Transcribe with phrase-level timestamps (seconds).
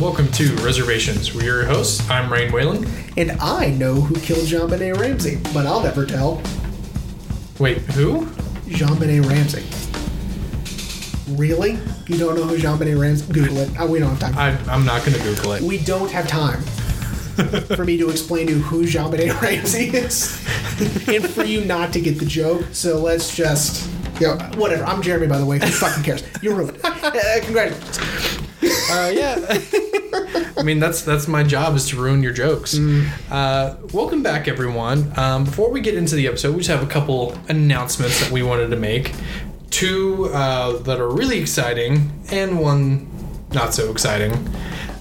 [0.00, 1.34] Welcome to Reservations.
[1.34, 2.08] We're your hosts.
[2.08, 2.86] I'm Rain Whalen.
[3.16, 6.40] And I know who killed JonBenét Ramsey, but I'll never tell.
[7.58, 8.26] Wait, who?
[8.68, 9.64] JonBenét Ramsey.
[11.34, 11.78] Really?
[12.06, 13.32] You don't know who JonBenét Ramsey?
[13.32, 13.90] Google it.
[13.90, 14.38] We don't have time.
[14.38, 15.62] I, I'm not going to Google it.
[15.62, 16.60] we don't have time
[17.74, 20.38] for me to explain to you who JonBenét Ramsey is,
[21.08, 22.66] and for you not to get the joke.
[22.70, 24.84] So let's just, you know, whatever.
[24.84, 25.58] I'm Jeremy, by the way.
[25.58, 26.22] Who fucking cares?
[26.40, 26.78] You're ruined.
[27.08, 27.77] Uh, congratulations.
[28.90, 29.36] Uh, yeah.
[30.56, 32.78] I mean, that's that's my job is to ruin your jokes.
[33.30, 35.12] Uh, welcome back, everyone.
[35.18, 38.42] Um, before we get into the episode, we just have a couple announcements that we
[38.42, 39.14] wanted to make.
[39.70, 43.08] Two uh, that are really exciting, and one
[43.52, 44.32] not so exciting.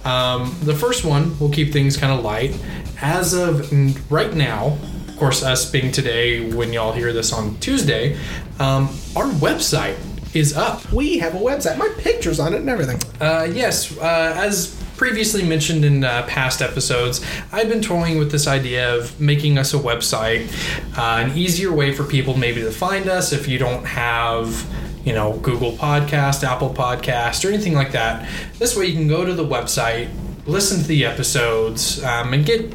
[0.03, 2.57] Um, the first one will keep things kind of light.
[3.01, 4.77] As of right now,
[5.07, 8.17] of course, us being today, when y'all hear this on Tuesday,
[8.59, 9.97] um, our website
[10.33, 10.91] is up.
[10.91, 11.77] We have a website.
[11.77, 12.99] My picture's on it and everything.
[13.19, 18.47] Uh, yes, uh, as previously mentioned in uh, past episodes, I've been toying with this
[18.47, 20.49] idea of making us a website,
[20.97, 24.65] uh, an easier way for people maybe to find us if you don't have,
[25.05, 28.27] you know, Google Podcast, Apple Podcast, or anything like that.
[28.57, 30.09] This way, you can go to the website,
[30.45, 32.73] listen to the episodes, um, and get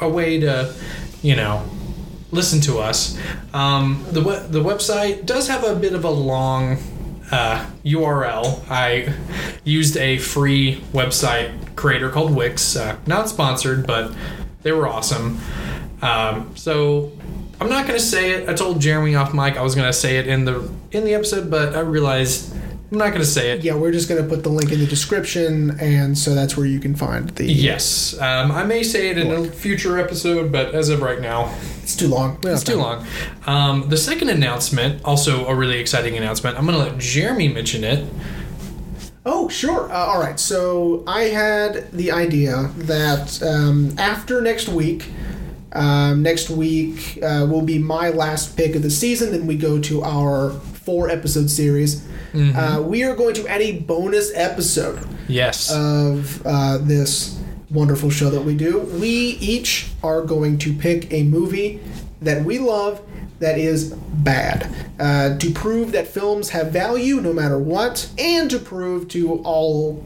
[0.00, 0.74] a way to,
[1.22, 1.66] you know,
[2.34, 3.18] listen to us.
[3.52, 6.78] Um, the the website does have a bit of a long
[7.30, 8.62] uh, URL.
[8.70, 9.14] I
[9.64, 14.14] used a free website creator called Wix, uh, not sponsored, but
[14.62, 15.40] they were awesome.
[16.02, 17.12] Um, so
[17.60, 18.48] I'm not gonna say it.
[18.48, 21.50] I told Jeremy off mic I was gonna say it in the in the episode,
[21.50, 22.54] but I realized
[22.94, 23.64] I'm not gonna say it.
[23.64, 26.64] Yeah, we're just going to put the link in the description, and so that's where
[26.64, 27.44] you can find the.
[27.44, 31.52] Yes, um, I may say it in a future episode, but as of right now,
[31.82, 32.38] It's too long.
[32.44, 33.04] It's too long.
[33.48, 36.56] Um, the second announcement, also a really exciting announcement.
[36.56, 38.08] I'm going to let Jeremy mention it.
[39.26, 39.90] Oh, sure.
[39.90, 40.38] Uh, all right.
[40.38, 45.10] So I had the idea that um, after next week,
[45.72, 49.32] um, next week uh, will be my last pick of the season.
[49.32, 52.06] Then we go to our four episode series.
[52.34, 55.70] Uh, we are going to add a bonus episode Yes.
[55.72, 57.38] of uh, this
[57.70, 58.80] wonderful show that we do.
[58.80, 59.08] We
[59.40, 61.80] each are going to pick a movie
[62.22, 63.00] that we love
[63.38, 64.68] that is bad
[64.98, 70.04] uh, to prove that films have value no matter what, and to prove to all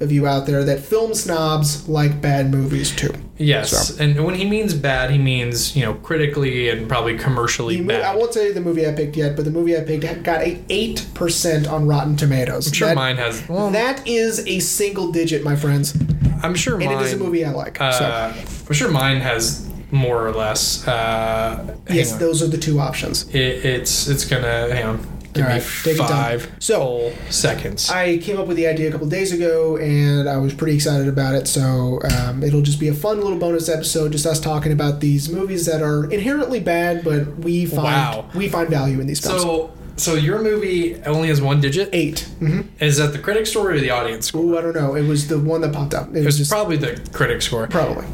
[0.00, 3.12] of you out there that film snobs like bad movies too.
[3.38, 3.70] yes.
[3.88, 7.94] so- And when he means bad, he means, you know, critically and probably commercially mo-
[8.00, 10.60] I won't you the movie I picked yet, but the movie I picked got a
[10.68, 12.66] eight percent on Rotten Tomatoes.
[12.66, 13.48] I'm sure That- mine has.
[13.48, 15.96] Well, that is a single digit, my friends,
[16.42, 16.90] I'm sure mine.
[16.98, 17.76] it is a movie I like.
[17.78, 17.84] so.
[17.84, 18.32] Uh,
[18.66, 20.86] I'm sure mine has more or less.
[20.88, 23.28] Uh, Yes, those are the two options.
[23.32, 25.06] It, it's it's gonna hang on.
[25.34, 26.38] Give All me take your time.
[26.40, 27.90] five So- seconds.
[27.90, 31.08] I came up with the idea a couple days ago, and I was pretty excited
[31.08, 31.46] about it.
[31.48, 35.28] So um, it'll just be a fun little bonus episode, just us talking about these
[35.28, 38.30] movies that are inherently bad, but we find Wow.
[38.34, 39.42] we find value in these films.
[39.42, 41.88] so so your movie only has one digit.
[41.92, 42.60] 8 Mm-hmm.
[42.84, 44.42] Is that the critic score or the audience score?
[44.42, 44.94] Ooh, I don't know.
[44.96, 46.08] It was the one that popped up.
[46.10, 47.66] It, It was was just probably the critic score.
[47.68, 48.04] probably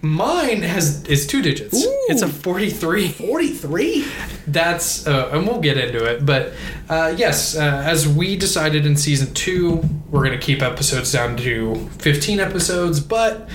[0.00, 1.84] Mine has is two digits.
[1.84, 2.06] Ooh.
[2.08, 3.08] It's a 43.
[3.08, 4.06] forty three.
[4.46, 6.52] That's uh, and we'll get into it, but
[6.88, 11.74] uh, yes, uh, as we decided in season two, we're gonna keep episodes down to
[11.98, 13.48] 15 episodes, but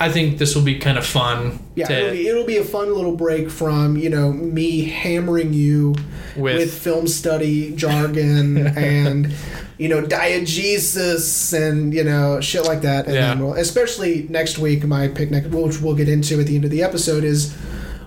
[0.00, 1.58] I think this will be kind of fun.
[1.74, 5.52] Yeah, to- it'll be, it'll be a fun little break from you know me hammering
[5.52, 5.94] you
[6.36, 9.34] With- with, film study jargon and
[9.76, 13.06] you know diegesis and you know shit like that.
[13.06, 13.34] And Yeah.
[13.34, 16.82] we'll, especially next week, my picnic, which we'll get into at the end of the
[16.82, 17.54] episode, is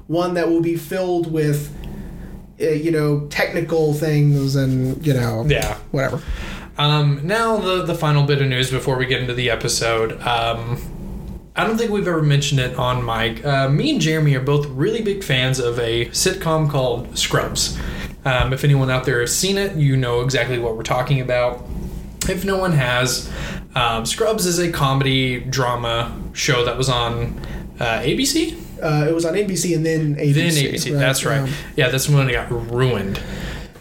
[0.07, 1.73] one that will be filled with
[2.61, 5.75] uh, you know technical things and you know yeah.
[5.91, 6.21] whatever.
[6.77, 10.19] Um, now the the final bit of news before we get into the episode.
[10.21, 10.81] Um,
[11.55, 13.43] I don't think we've ever mentioned it on mic.
[13.45, 17.77] Uh, me and Jeremy are both really big fans of a sitcom called Scrubs.
[18.23, 21.65] Um, if anyone out there has seen it, you know exactly what we're talking about.
[22.29, 23.29] If no one has,
[23.75, 27.39] um, Scrubs is a comedy drama show that was on
[27.79, 28.57] uh, ABC.
[28.81, 30.33] Uh, it was on NBC and then ABC.
[30.33, 30.97] Then ABC.
[30.97, 31.39] That's right.
[31.39, 33.19] Um, Yeah, that's when it got ruined.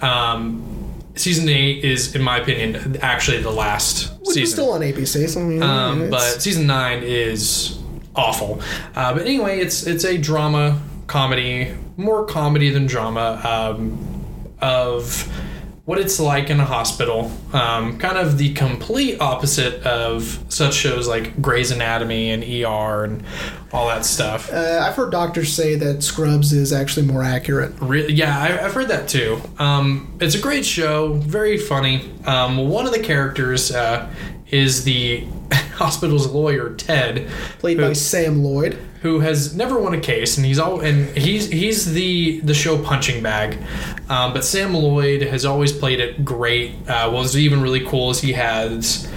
[0.00, 0.69] Um,
[1.20, 4.40] season eight is, in my opinion, actually the last which season.
[4.42, 5.28] was still on ABC.
[5.28, 7.76] So, I mean, Um, it's- but season nine is
[8.16, 8.60] awful.
[8.96, 13.98] Uh, but anyway, it's it's a drama comedy, more comedy than drama, um,
[14.60, 15.28] of
[15.90, 17.32] what it's like in a hospital.
[17.52, 23.24] Um, kind of the complete opposite of such shows like Grey's Anatomy and ER and
[23.72, 24.52] all that stuff.
[24.52, 27.74] Uh, I've heard doctors say that Scrubs is actually more accurate.
[28.08, 29.42] Yeah, I, I've heard that too.
[29.58, 32.08] Um, it's a great show, very funny.
[32.24, 34.08] Um, one of the characters uh,
[34.48, 35.26] is the
[35.74, 37.28] hospital's lawyer, Ted,
[37.58, 38.78] Played by Sam Lloyd.
[39.02, 42.82] Who has never won a case, and he's all and he's he's the the show
[42.82, 43.58] punching bag.
[44.08, 46.72] Um, but Sam Lloyd has always played it great.
[46.88, 49.08] Uh, what's even really cool is he has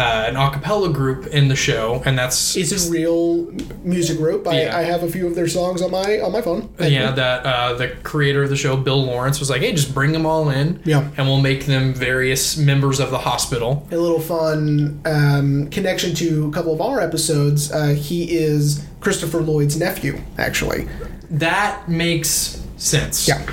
[0.00, 3.52] uh, an a cappella group in the show, and that's It's a real
[3.84, 4.46] music group.
[4.46, 4.78] I, Yeah.
[4.78, 6.68] I have a few of their songs on my on my phone.
[6.80, 10.12] yeah that uh, the creator of the show, Bill Lawrence, was like, hey, just bring
[10.12, 11.08] them all in, Yeah.
[11.16, 13.86] and we'll make them various members of the hospital.
[13.92, 17.70] a little fun um, connection to a couple of our episodes.
[17.72, 20.88] Uh, he is Christopher Lloyd's nephew, actually.
[21.30, 23.28] That makes sense.
[23.28, 23.44] Yeah.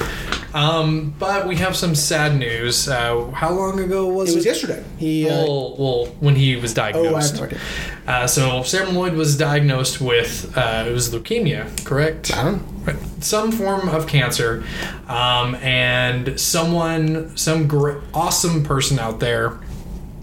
[0.53, 2.88] Um, but we have some sad news.
[2.88, 4.35] Uh, how long ago was It it?
[4.38, 4.83] was yesterday.
[4.97, 5.29] He.
[5.29, 7.38] Uh, well, well, when he was oh, I diagnosed.
[7.38, 7.62] have.
[8.07, 12.35] Uh, so Sam Lloyd was diagnosed with uh, it was leukemia, correct?
[12.35, 12.95] I don't know.
[13.19, 14.63] Some form of cancer,
[15.07, 19.59] um, and someone, some gr- awesome person out there,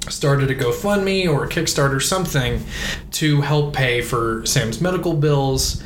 [0.09, 2.65] started a GoFundMe or a Kickstarter, something,
[3.13, 5.83] to help pay for Sam's medical bills.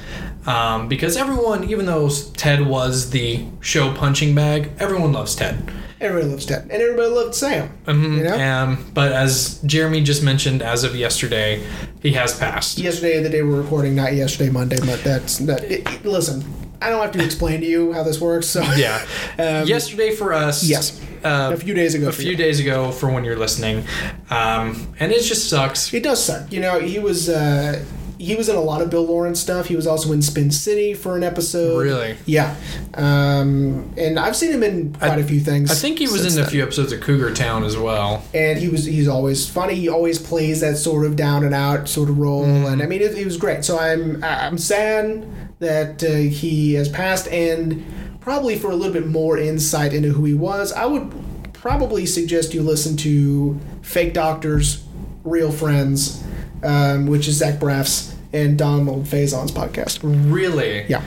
[0.49, 5.71] Um, because everyone, even though Ted was the show punching bag, everyone loves Ted.
[6.01, 7.71] Everybody loves Ted, and everybody loved Sam.
[7.87, 8.17] Mhm.
[8.19, 8.39] You know?
[8.41, 11.61] Um, but as Jeremy just mentioned, as of yesterday,
[12.01, 12.79] he has passed.
[12.79, 15.65] Yesterday, the day we're recording, not yesterday, Monday, but that's that.
[15.65, 16.45] It- listen,
[16.81, 18.47] I don't have to explain to you how this works.
[18.47, 19.05] So Yeah.
[19.39, 20.65] Um, yesterday for us.
[20.65, 20.99] yes.
[21.25, 22.09] Uh, a few days ago.
[22.09, 22.37] a few you.
[22.37, 23.85] days ago for when you're listening,
[24.31, 25.93] um, and it just sucks.
[25.93, 26.51] It does suck.
[26.53, 27.85] You know, he was uh,
[28.19, 29.67] he was in a lot of Bill Lawrence stuff.
[29.67, 31.79] He was also in Spin City for an episode.
[31.83, 32.17] Really?
[32.27, 32.57] Yeah.
[32.95, 35.71] Um, and I've seen him in quite a few things.
[35.71, 38.25] I think he was in a few episodes of Cougar Town as well.
[38.35, 39.75] and he was he's always funny.
[39.77, 42.67] He always plays that sort of down and out sort of role, Mm-hmm.
[42.73, 43.65] and I mean it, it was great.
[43.65, 45.25] So I'm I'm sad
[45.61, 47.85] that uh, he has passed, and
[48.21, 51.13] probably for a little bit more insight into who he was, I would
[51.53, 54.85] probably suggest you listen to Fake Doctors,
[55.25, 56.23] Real Friends,
[56.63, 60.01] um, which is Zach Braff's and Donald Faison's podcast.
[60.03, 60.85] Really?
[60.89, 61.03] Yeah,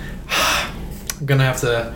[1.20, 1.96] I'm gonna have to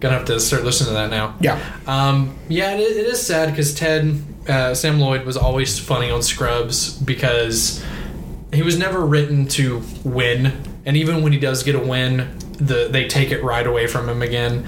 [0.00, 1.34] gonna have to start listening to that now.
[1.40, 6.10] yeah, Um, yeah, it, it is sad because Ted uh, Sam Lloyd was always funny
[6.10, 7.82] on Scrubs because
[8.52, 10.52] he was never written to win,
[10.84, 14.08] and even when he does get a win, the they take it right away from
[14.08, 14.66] him again.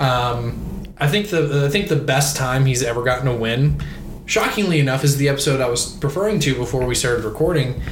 [0.00, 3.82] Um, I think the I think the best time he's ever gotten a win,
[4.32, 7.82] shockingly enough, is the episode I was referring to before we started recording,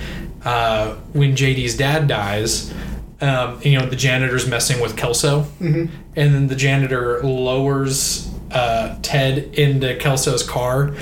[0.43, 2.72] uh, when JD's dad dies.
[3.20, 9.36] Um, you know, the janitor's messing with Kelso, and then the janitor lowers uh, Ted
[9.58, 10.94] into Kelso's car.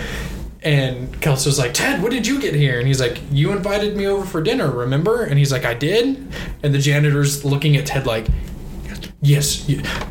[0.64, 2.80] And Kelso's like, Ted, what did you get here?
[2.80, 5.22] And he's like, You invited me over for dinner, remember?
[5.22, 6.32] And he's like, I did.
[6.64, 8.26] And the janitor's looking at Ted like,
[9.22, 9.68] Yes,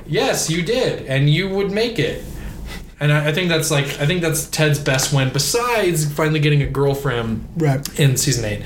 [0.08, 2.24] yes, you did, and you would make it.
[3.00, 6.64] And I, I think that's like, I think that's Ted's best win, besides finally getting
[6.64, 8.00] a girlfriend right.
[8.00, 8.64] in season eight.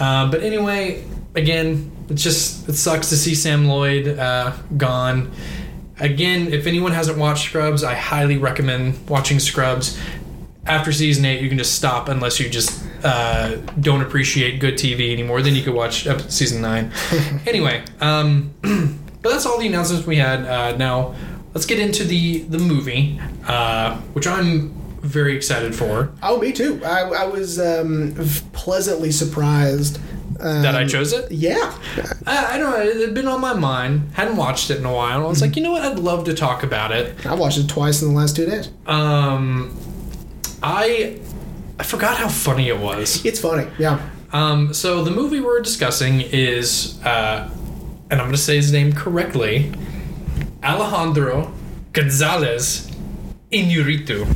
[0.00, 1.04] Uh, but anyway,
[1.34, 5.30] again, it's just it sucks to see Sam Lloyd uh, gone.
[5.98, 9.98] Again, if anyone hasn't watched Scrubs, I highly recommend watching Scrubs.
[10.66, 15.12] After season eight, you can just stop unless you just uh, don't appreciate good TV
[15.12, 15.40] anymore.
[15.40, 16.92] Then you could watch season nine.
[17.46, 20.44] anyway, um, but that's all the announcements we had.
[20.44, 21.14] Uh, now
[21.56, 24.68] let's get into the the movie, uh, which I'm
[25.00, 26.12] very excited for.
[26.22, 26.82] Oh, me too.
[26.84, 28.14] I, I was um,
[28.52, 29.98] pleasantly surprised
[30.38, 31.32] um, That I chose it.
[31.32, 31.74] Yeah,
[32.26, 32.82] I, I don't know.
[32.82, 34.10] It had been on my mind.
[34.12, 35.24] Hadn't watched it in a while.
[35.24, 35.80] I was like, you know what?
[35.80, 37.24] I'd love to talk about it.
[37.24, 38.68] I watched it twice in the last two days.
[38.84, 39.74] Um,
[40.62, 41.18] I
[41.78, 43.24] I forgot how funny it was.
[43.24, 43.66] It's funny.
[43.78, 44.06] Yeah.
[44.30, 47.48] Um, so the movie we're discussing is, uh,
[48.10, 49.72] and I'm going to say his name correctly,
[50.66, 51.52] Alejandro
[51.92, 52.90] Gonzalez
[53.52, 54.26] Inarritu.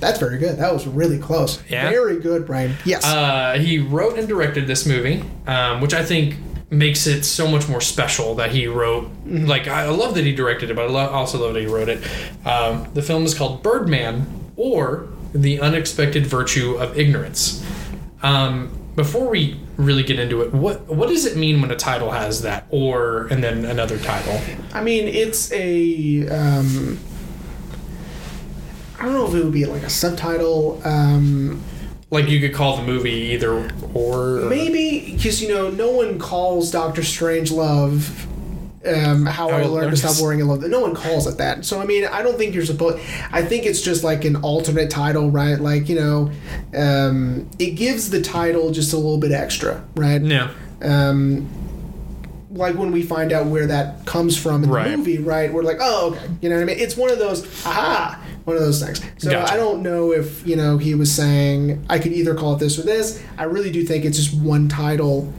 [0.00, 0.58] That's very good.
[0.58, 1.62] That was really close.
[1.68, 1.90] Yeah?
[1.90, 2.74] Very good, Brian.
[2.84, 3.04] Yes.
[3.04, 6.36] Uh, he wrote and directed this movie, um, which I think
[6.70, 9.10] makes it so much more special that he wrote.
[9.26, 11.66] Like, I I love that he directed it, but I lo- also love that he
[11.66, 12.02] wrote it.
[12.46, 17.64] Um, the film is called Birdman or The Unexpected Virtue of Ignorance.
[18.22, 22.10] Um, before we really get into it, what what does it mean when a title
[22.10, 24.40] has that or and then another title?
[24.74, 26.28] I mean, it's a.
[26.28, 26.98] Um,
[28.98, 30.82] I don't know if it would be like a subtitle.
[30.84, 31.62] Um,
[32.10, 34.40] Like you could call the movie either or.
[34.50, 38.26] maybe because you know no one calls Doctor Strangelove
[38.86, 40.62] um, how, I I learned to stop worrying and love.
[40.62, 41.64] No one calls it that.
[41.64, 42.98] So I mean, I don't think you're supposed.
[43.32, 45.60] I think it's just like an alternate title, right?
[45.60, 46.30] Like you know,
[46.76, 50.22] um, it gives the title just a little bit extra, right?
[50.22, 50.50] Yeah.
[50.82, 51.48] um,
[52.50, 55.52] like when we find out where that comes from in the movie, right?
[55.52, 56.26] We're like, oh, okay.
[56.40, 56.78] You know what I mean?
[56.78, 59.02] It's one of those, aha, one of those things.
[59.18, 59.52] So Gotcha.
[59.52, 62.78] I don't know if, you know, he was saying I could either call it this
[62.78, 63.22] or this.
[63.36, 65.32] I really do think it's just one title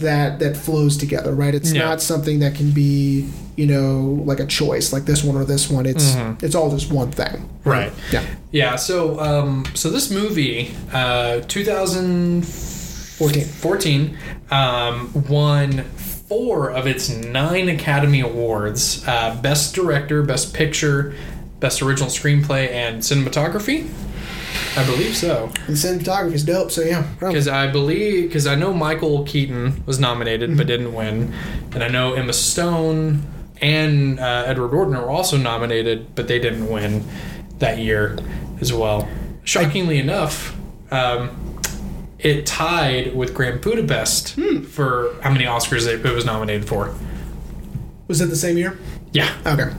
[0.00, 1.54] that that flows together, right?
[1.54, 1.84] It's Yeah.
[1.84, 3.26] not something that can be,
[3.56, 5.86] you know, like a choice, like this one or this one.
[5.86, 6.42] It's Mhm.
[6.42, 7.48] it's all just one thing.
[7.64, 7.92] Right.
[8.12, 8.22] Yeah.
[8.52, 8.76] Yeah.
[8.76, 14.16] So, um, so this movie, uh, 2014, 14,
[14.50, 15.84] um, won
[16.28, 21.14] four of its nine Academy Awards: uh, Best Director, Best Picture,
[21.60, 23.86] Best Original Screenplay, and Cinematography.
[24.76, 25.50] I believe so.
[25.66, 27.06] The cinematography is dope, so yeah.
[27.18, 31.32] Because I believe, because I know Michael Keaton was nominated but didn't win,
[31.72, 33.22] and I know Emma Stone
[33.62, 37.04] and uh, Edward Norton were also nominated, but they didn't win
[37.58, 38.18] that year
[38.60, 39.08] as well.
[39.44, 40.54] Shockingly enough,
[40.90, 41.58] um,
[42.18, 44.34] it tied with Grand Budapest
[44.68, 46.94] for how many Oscars it was nominated for.
[48.08, 48.78] Was it the same year?
[49.12, 49.70] Yeah, Okay.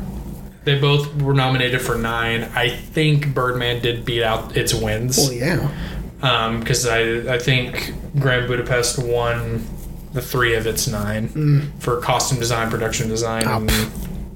[0.67, 2.43] They both were nominated for nine.
[2.53, 5.17] I think Birdman did beat out its wins.
[5.17, 6.57] Well, yeah.
[6.59, 9.65] because I I think Grand Budapest won
[10.13, 13.71] the three of its nine for costume design, production design, Oh, and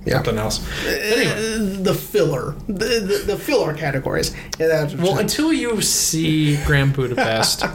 [0.06, 0.16] yeah.
[0.16, 0.60] something else.
[0.86, 1.28] Anyway,
[1.80, 2.74] Uh, the filler, the,
[3.10, 4.34] the, the filler categories.
[4.60, 7.66] Yeah, well, until you see Grand Budapest,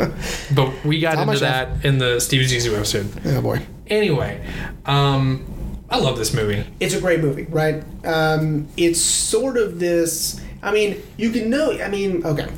[0.54, 3.08] but we got into that in the Steve Zissou episode.
[3.26, 4.40] oh boy, Anyway,
[4.86, 5.44] um,
[5.90, 6.64] I love this movie.
[6.80, 7.84] it's a great movie, right?
[8.04, 10.40] Um, it's sort of this.
[10.62, 11.72] I mean, you can know.
[11.80, 12.48] I mean, okay.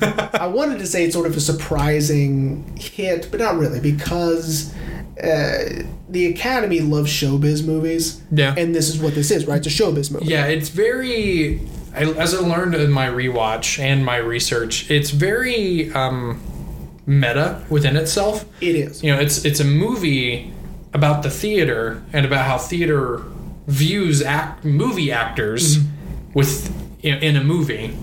[0.34, 4.72] I wanted to say it's sort of a surprising hit, but not really, because
[5.22, 8.54] uh, the Academy loves showbiz movies, Yeah.
[8.56, 9.64] and this is what this is, right?
[9.64, 10.26] It's a showbiz movie.
[10.26, 11.60] Yeah, it's very.
[11.94, 16.40] I, as I learned in my rewatch and my research, it's very um,
[17.06, 18.44] meta within itself.
[18.60, 19.02] It is.
[19.02, 20.52] you know it's it's a movie
[20.94, 23.22] about the theater and about how theater
[23.66, 25.78] views act movie actors
[26.34, 26.72] with
[27.02, 27.96] you know, in a movie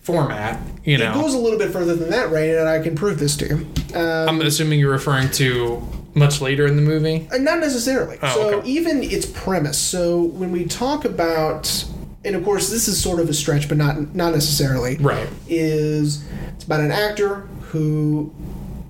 [0.00, 2.48] format you know, It goes a little bit further than that, right?
[2.54, 3.54] And I can prove this to you.
[3.94, 8.18] Um, i'm assuming you're referring to much later in the movie Uh, Not necessarily.
[8.22, 8.68] Oh, so okay.
[8.68, 9.76] even its premise.
[9.78, 11.84] So when we talk about,
[12.24, 14.96] and of course this is sort of a stretch, but not not necessarily.
[14.96, 18.32] right Is it's about an actor who,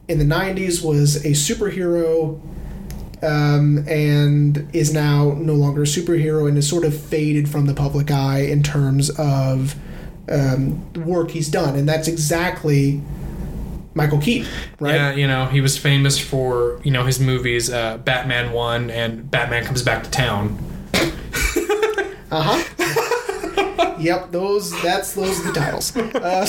[0.06, 2.40] in the '90s, was a superhero,
[3.22, 7.74] um, and is now no longer a superhero and is sort of faded from the
[7.74, 9.74] public eye in terms of
[10.30, 13.00] um, the work he's done, and that's exactly
[13.94, 14.48] Michael Keaton,
[14.78, 14.94] right?
[14.94, 19.28] yeah you know he was famous for you know his movies uh, batman 1 and
[19.28, 20.56] batman comes back to town
[22.30, 23.96] Uh huh.
[23.98, 24.70] yep, those.
[24.82, 25.96] That's those are the titles.
[25.96, 26.46] Uh,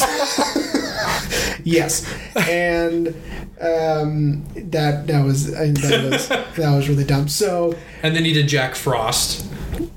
[1.63, 3.15] yes, and
[3.61, 6.27] um, that that was I- that was
[6.57, 7.27] that was really dumb.
[7.27, 9.45] So and then he did jack frost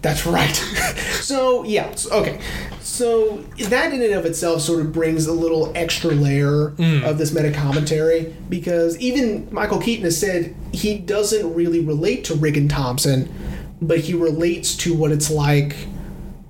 [0.02, 0.54] that's right.
[1.20, 2.40] so yeah, so- okay.
[2.80, 3.38] So
[3.70, 6.68] that in and of itself sort of brings a little extra layer
[7.04, 12.34] of this meta commentary because even Michael Keaton has said he doesn't really relate to
[12.34, 13.32] Riggan Thomson,
[13.82, 15.74] but he relates to what it's like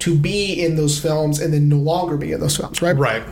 [0.01, 2.95] to be in those films and then no longer be in those films, right?
[2.97, 3.23] right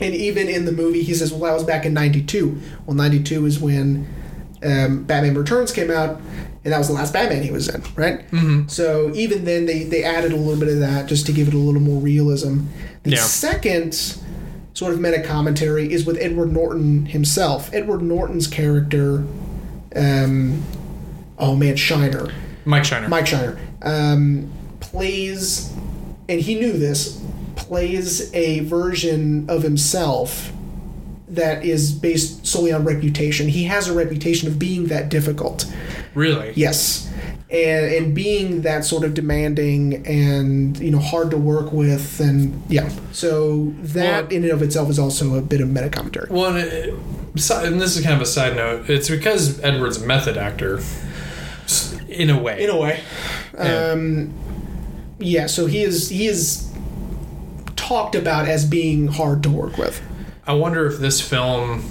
[0.00, 2.60] And even in the movie, he says, "Well, I was back in '92.
[2.86, 4.06] Well, '92 is when
[4.62, 6.20] um, Batman Returns came out,
[6.64, 8.20] and that was the last Batman he was in, right?
[8.30, 8.68] Mm-hmm.
[8.68, 11.54] So even then, they they added a little bit of that just to give it
[11.54, 12.60] a little more realism.
[13.02, 13.22] The Yeah.
[13.22, 14.18] second
[14.74, 17.68] sort of meta commentary is with Edward Norton himself.
[17.72, 19.24] Edward Norton's character,
[19.96, 20.62] um,
[21.38, 22.28] oh man, Shiner.
[22.64, 25.72] mike shiner Mike Shiner um, plays,
[26.28, 27.20] and he knew this,
[27.68, 30.50] plays a version of himself
[31.28, 33.46] that is based solely on reputation.
[33.48, 35.66] He has a reputation of being that difficult.
[36.14, 37.04] really Yes.
[37.50, 42.62] And, and being that sort of demanding and you know hard to work with and
[42.68, 46.26] yeah so that Well- in and of itself is also a bit of meta commentary
[46.30, 46.94] Well, and, it,
[47.50, 48.90] and this is kind of a side note.
[48.90, 50.80] It's because Edward's a method actor,
[52.08, 52.64] in a way.
[52.64, 53.00] in a way
[53.54, 53.92] Yeah.
[53.92, 54.34] um
[55.18, 56.67] yeah so he is he is
[57.88, 60.00] talked about as being hard to work with
[60.48, 61.84] I wonder if this film,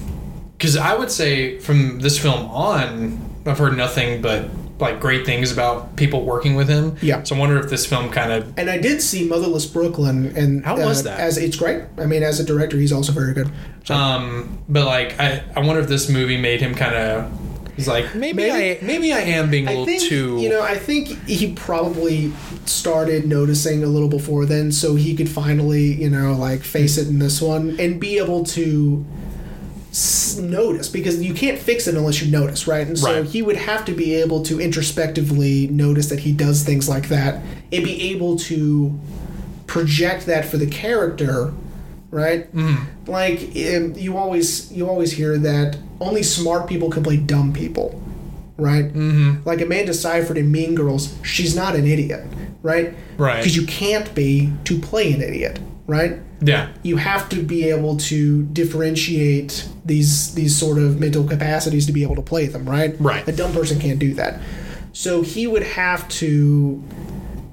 [0.57, 4.49] because I would say from this film on, I've heard nothing but
[4.79, 6.97] like great things about people working with him.
[7.03, 7.21] Yeah.
[7.21, 10.65] So I wonder if this film kind of and I did see Motherless Brooklyn, and
[10.65, 11.19] How was uh, that?
[11.19, 11.83] As it's great.
[11.99, 13.51] I mean, as a director, he's also very good.
[13.83, 17.87] So, Um, but like, I, I wonder if this movie made him kind of He's
[17.87, 20.39] like, maybe, Maybe- I maybe I am being a I little think too.
[20.41, 20.61] you know.
[20.63, 22.33] I think he probably
[22.65, 27.07] started noticing a little before then, so he could finally you know like face it
[27.07, 29.05] in this one and be able to
[30.39, 32.85] notice because you can't fix it unless you notice, right?
[32.85, 33.25] And so Right.
[33.25, 37.41] he would have to be able to introspectively notice that he does things like that
[37.71, 38.97] and be able to
[39.65, 41.51] project that for the character,
[42.11, 42.47] right?
[43.05, 48.01] Like um, you always you always hear that only smart people can play dumb people,
[48.57, 48.85] right?
[48.85, 49.47] Mm-hmm.
[49.47, 52.25] Like Amanda Seyfried in Mean Girls, she's not an idiot,
[52.61, 52.93] right?
[53.17, 53.37] Right.
[53.37, 56.19] Because you can't be to play an idiot, right?
[56.41, 61.91] yeah, You have to be able to differentiate these these sort of mental capacities to
[61.91, 62.95] be able to play them, right?
[62.99, 63.27] Right.
[63.27, 64.39] A dumb person can't do that.
[64.93, 66.83] So he would have to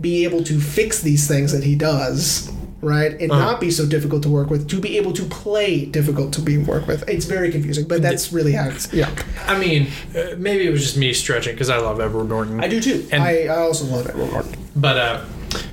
[0.00, 2.50] be able to fix these things that he does,
[2.84, 3.12] right?
[3.20, 3.40] And Uh-huh.
[3.52, 6.58] not be so difficult to work with, to be able to play difficult to be
[6.58, 7.08] work with.
[7.08, 9.10] It's very confusing, but that's really how it's yeah.
[9.46, 12.62] I mean, uh, maybe it was just me stretching because I love Edward Norton.
[12.62, 13.06] I do too.
[13.12, 14.54] And- I, I also love Edward Norton.
[14.76, 15.24] But uh,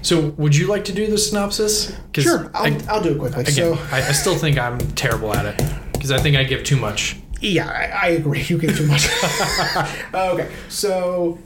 [0.01, 1.95] so would you like to do the synopsis?
[2.15, 3.41] Sure, I'll, I, I'll do it quickly.
[3.43, 5.57] again, so I, I still think I'm terrible at it
[5.93, 7.17] because I think I give too much.
[7.41, 8.41] Yeah, I, I agree.
[8.43, 9.07] You give too much.
[10.13, 11.39] okay, so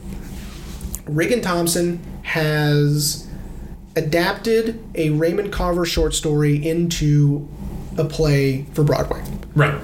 [1.07, 3.24] Regan Thompson has
[3.95, 7.47] adapted a Raymond Carver short story into
[7.97, 9.23] a play for Broadway.
[9.55, 9.79] Right.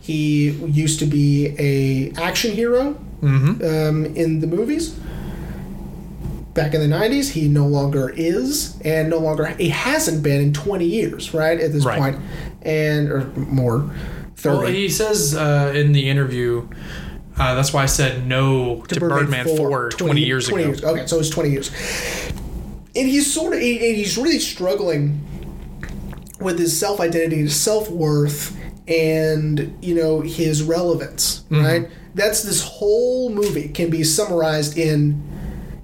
[0.00, 3.64] He used to be a action hero Mm-hmm.
[3.64, 4.98] um, in the movies.
[6.54, 10.52] Back in the '90s, he no longer is, and no longer he hasn't been in
[10.52, 11.98] 20 years, right at this Right.
[12.00, 12.18] point,
[12.62, 13.88] and or more,
[14.36, 14.58] 30.
[14.58, 16.68] Well, he says uh, in the interview.
[17.38, 20.88] Uh, that's why I said no to, Birdman, for 20, years 20 ago.
[20.90, 21.70] Okay, so it's 20 years.
[22.94, 25.20] And he's sort of, and he's really struggling
[26.40, 28.56] with his self identity, his self worth,
[28.88, 31.64] and, you know, his relevance, Mm-hmm.
[31.64, 31.88] right?
[32.14, 35.22] That's this whole movie can be summarized in,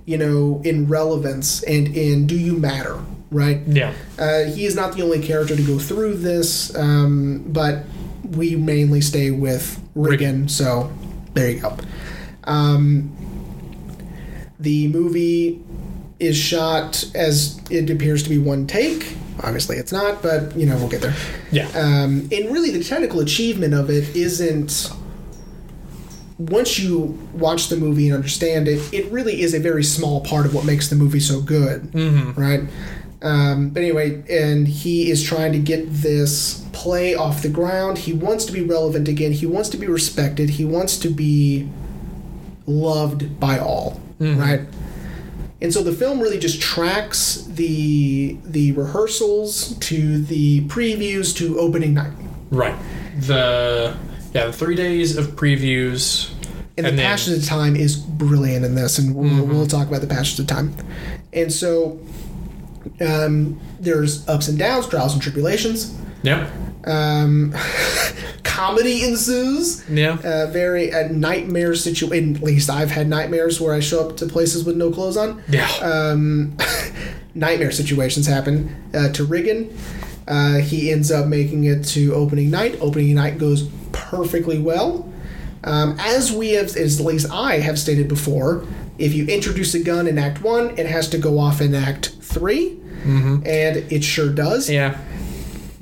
[0.05, 2.99] you know, in relevance and in do you matter,
[3.31, 3.61] right?
[3.67, 3.95] Yeah.
[4.19, 7.85] Uh, he is not the only character to go through this, um, but
[8.33, 10.93] we mainly stay with Riggan, so
[11.33, 11.75] there you go.
[12.45, 13.11] Um,
[14.61, 15.63] the movie
[16.21, 19.17] is shot as it appears to be one take.
[19.43, 21.15] Obviously, it's not, but you know we'll get there.
[21.53, 21.69] Yeah.
[21.69, 24.91] Um, and really, the technical achievement of it isn't.
[26.39, 30.47] Once you watch the movie and understand it, it really is a very small part
[30.47, 32.41] of what makes the movie so good, Mm-hmm.
[32.41, 32.61] right?
[33.21, 37.99] Um, but anyway, and he is trying to get this play off the ground.
[37.99, 39.33] He wants to be relevant again.
[39.33, 40.51] He wants to be respected.
[40.51, 41.69] He wants to be
[42.67, 44.61] loved by all, right?
[45.61, 51.95] And so the film really just tracks the the rehearsals to the previews to opening
[51.95, 52.13] night.
[52.51, 52.77] Right.
[53.19, 53.97] The
[54.33, 56.31] yeah the three days of previews.
[56.77, 60.01] And, the then- passage of time is brilliant in this, and we'll, we'll talk about
[60.01, 60.77] the passage of time.
[61.33, 61.99] And so
[63.01, 65.99] um, there's ups and downs, trials and tribulations.
[66.23, 66.49] Yeah.
[66.89, 67.55] Um,
[68.43, 69.89] comedy ensues.
[69.89, 70.19] Yeah.
[70.25, 72.37] Uh, very a nightmare situation.
[72.37, 75.43] At least I've had nightmares where I show up to places with no clothes on.
[75.49, 75.69] Yeah.
[75.81, 76.57] Um,
[77.35, 79.73] nightmare situations happen uh, to Riggan.
[80.27, 82.77] Uh, he ends up making it to opening night.
[82.81, 85.11] Opening night goes perfectly well.
[85.65, 88.65] Um, as we have, as at least I have stated before,
[88.99, 92.09] if you introduce a gun in Act One, it has to go off in Act
[92.21, 92.79] 3
[93.47, 94.99] and it sure does yeah.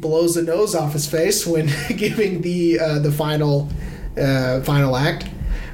[0.07, 3.69] Blows the nose off his face when giving the uh, the final
[4.17, 5.29] uh, final act.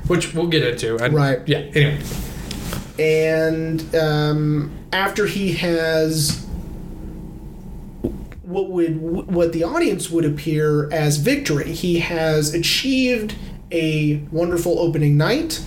[0.07, 0.99] Which we'll get into.
[0.99, 1.41] I, Right.
[1.47, 1.59] Yeah.
[1.59, 2.03] Anyway.
[2.99, 6.45] And um, after he has
[8.43, 13.35] what would what the audience would appear as victory, he has achieved
[13.71, 15.65] a wonderful opening night,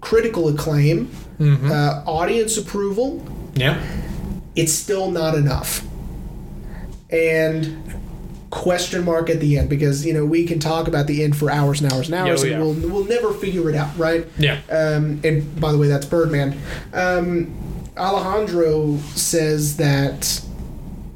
[0.00, 3.24] critical acclaim, uh, audience approval.
[3.54, 3.82] Yeah.
[4.54, 5.84] It's still not enough.
[7.10, 7.87] And
[8.50, 11.50] question mark at the end because you know we can talk about the end for
[11.50, 14.26] hours and hours and hours Yeah, and we'll we'll never figure it out, right?
[14.38, 14.60] Yeah.
[14.70, 16.58] Um, and by the way, that's Birdman.
[16.92, 17.54] Um,
[17.96, 20.42] Alejandro says that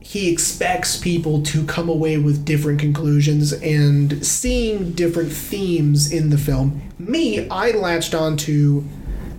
[0.00, 6.36] he expects people to come away with different conclusions and seeing different themes in the
[6.36, 6.82] film.
[6.98, 8.84] Me, I latched onto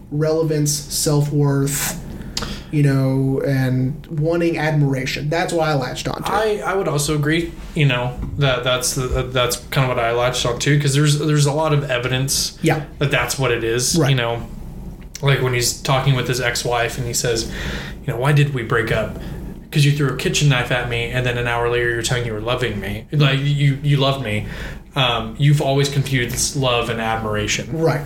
[0.10, 2.03] relevance, self worth,
[2.72, 5.30] you know, and wanting admiration.
[5.30, 6.32] That's why I latched onto.
[6.32, 7.52] I, I would also agree.
[7.76, 11.20] You know that that's the, that's kind of what I latched on too because there's
[11.20, 12.86] there's a lot of evidence yeah.
[13.00, 13.98] that that's what it is.
[13.98, 14.12] Right.
[14.12, 14.48] You know,
[15.22, 17.52] like when he's talking with his ex-wife and he says,
[18.02, 19.18] you know, why did we break up?
[19.64, 22.26] Because you threw a kitchen knife at me, and then an hour later you're telling
[22.26, 24.48] you were loving me, like you you loved me.
[24.96, 27.76] Um, you've always confused love and admiration.
[27.76, 28.06] Right.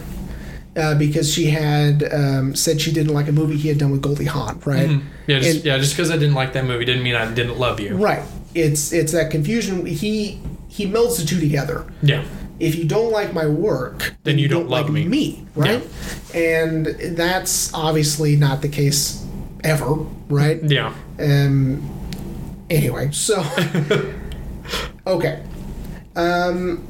[0.77, 4.01] Uh, because she had um, said she didn't like a movie he had done with
[4.01, 4.89] Goldie Hawn, right?
[5.27, 7.57] Yeah, just, And- yeah, just because I didn't like that movie didn't mean I didn't
[7.57, 7.95] love you.
[7.97, 8.23] Right.
[8.55, 9.85] It's it's that confusion.
[9.85, 11.85] He he melds the two together.
[12.01, 12.23] Yeah.
[12.59, 15.45] If you don't like my work, Then you don't love like me.
[15.55, 15.83] right?
[16.33, 16.85] And
[17.15, 19.23] that's obviously not the case
[19.63, 19.93] ever,
[20.29, 20.59] right?
[20.63, 20.93] Yeah.
[21.19, 21.83] Um.
[22.69, 23.43] Anyway, so
[25.07, 25.43] okay.
[26.15, 26.83] Um,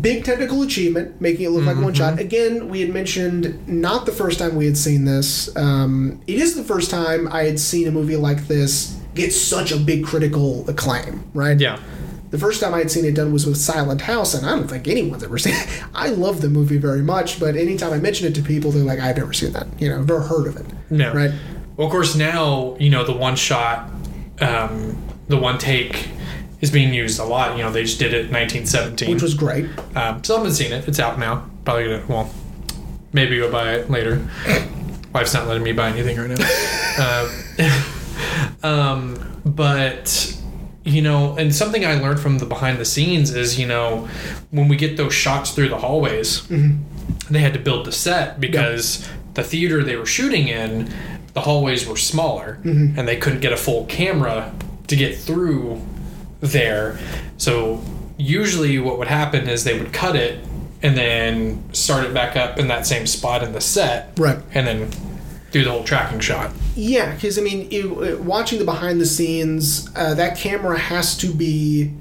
[0.00, 2.18] big technical achievement, making it look like one shot.
[2.18, 5.54] Again, we had mentioned not the first time we had seen this.
[5.56, 9.72] Um, it is the first time I had seen a movie like this get such
[9.72, 11.58] a big critical acclaim, right?
[11.58, 11.80] Yeah.
[12.30, 14.68] The first time I had seen it done was with Silent House, and I don't
[14.68, 15.84] think anyone's ever seen it.
[15.94, 18.98] I love the movie very much, but anytime I mention it to people, they're like,
[18.98, 19.68] I've never seen that.
[19.80, 20.66] You know, never heard of it.
[20.90, 21.14] No.
[21.14, 21.30] Right?
[21.76, 23.90] Well, of course, now you know the one shot,
[24.40, 26.08] um, the one take
[26.60, 27.56] is being used a lot.
[27.56, 29.10] You know, they just did it in 1917.
[29.10, 29.66] Which was great.
[29.96, 30.86] um, still haven't seen it.
[30.88, 31.48] It's out now.
[31.64, 32.04] Probably gonna.
[32.08, 32.30] Well,
[33.12, 34.26] maybe go buy it later.
[35.12, 37.22] Wife's not letting me buy anything right now.
[38.62, 40.32] um, um, but
[40.84, 44.08] you know, and something I learned from the behind the scenes is you know
[44.50, 46.46] when we get those shots through the hallways,
[47.28, 50.92] they had to build the set because the theater they were shooting in,
[51.34, 54.54] the hallways were smaller, and they couldn't get a full camera
[54.86, 55.82] to get through
[56.40, 56.98] there.
[57.36, 57.82] So
[58.18, 60.44] usually, what would happen is they would cut it
[60.82, 64.38] and then start it back up in that same spot in the set, Right.
[64.52, 64.90] and then
[65.50, 66.50] do the whole tracking shot.
[66.76, 71.16] Yeah, because I mean, you, uh, watching the behind the scenes, uh, that camera has
[71.18, 71.92] to be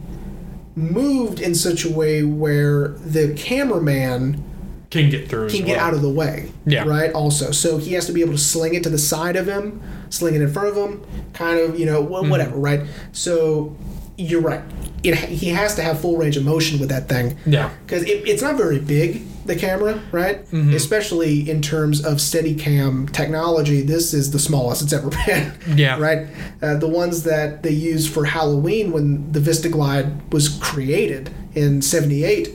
[0.76, 4.44] moved in such a way where the cameraman
[4.90, 5.50] Can get through.
[5.50, 5.86] can get well.
[5.88, 6.52] out of the way.
[6.66, 6.84] Yeah.
[6.86, 7.12] Right.
[7.14, 9.82] Also, so he has to be able to sling it to the side of him,
[10.10, 11.02] sling it in front of him,
[11.34, 12.30] kind of, you know, Mm-hmm.
[12.30, 12.58] whatever.
[12.58, 12.82] Right.
[13.14, 13.76] So
[14.18, 14.62] you're right.
[15.04, 17.38] It, he has to have full range of motion with that thing.
[17.46, 17.70] Yeah.
[17.86, 20.74] because it, it's not very big the camera right Mm-hmm.
[20.74, 26.00] especially in terms of steadicam technology this is the smallest it's ever been Yeah.
[26.00, 26.26] right
[26.64, 32.50] uh, the ones that they used for halloween when the vistaglide was created in 78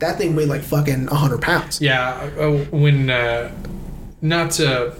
[0.00, 3.50] that thing weighed like fucking 100 pounds Yeah, uh, when uh,
[4.20, 4.94] not to,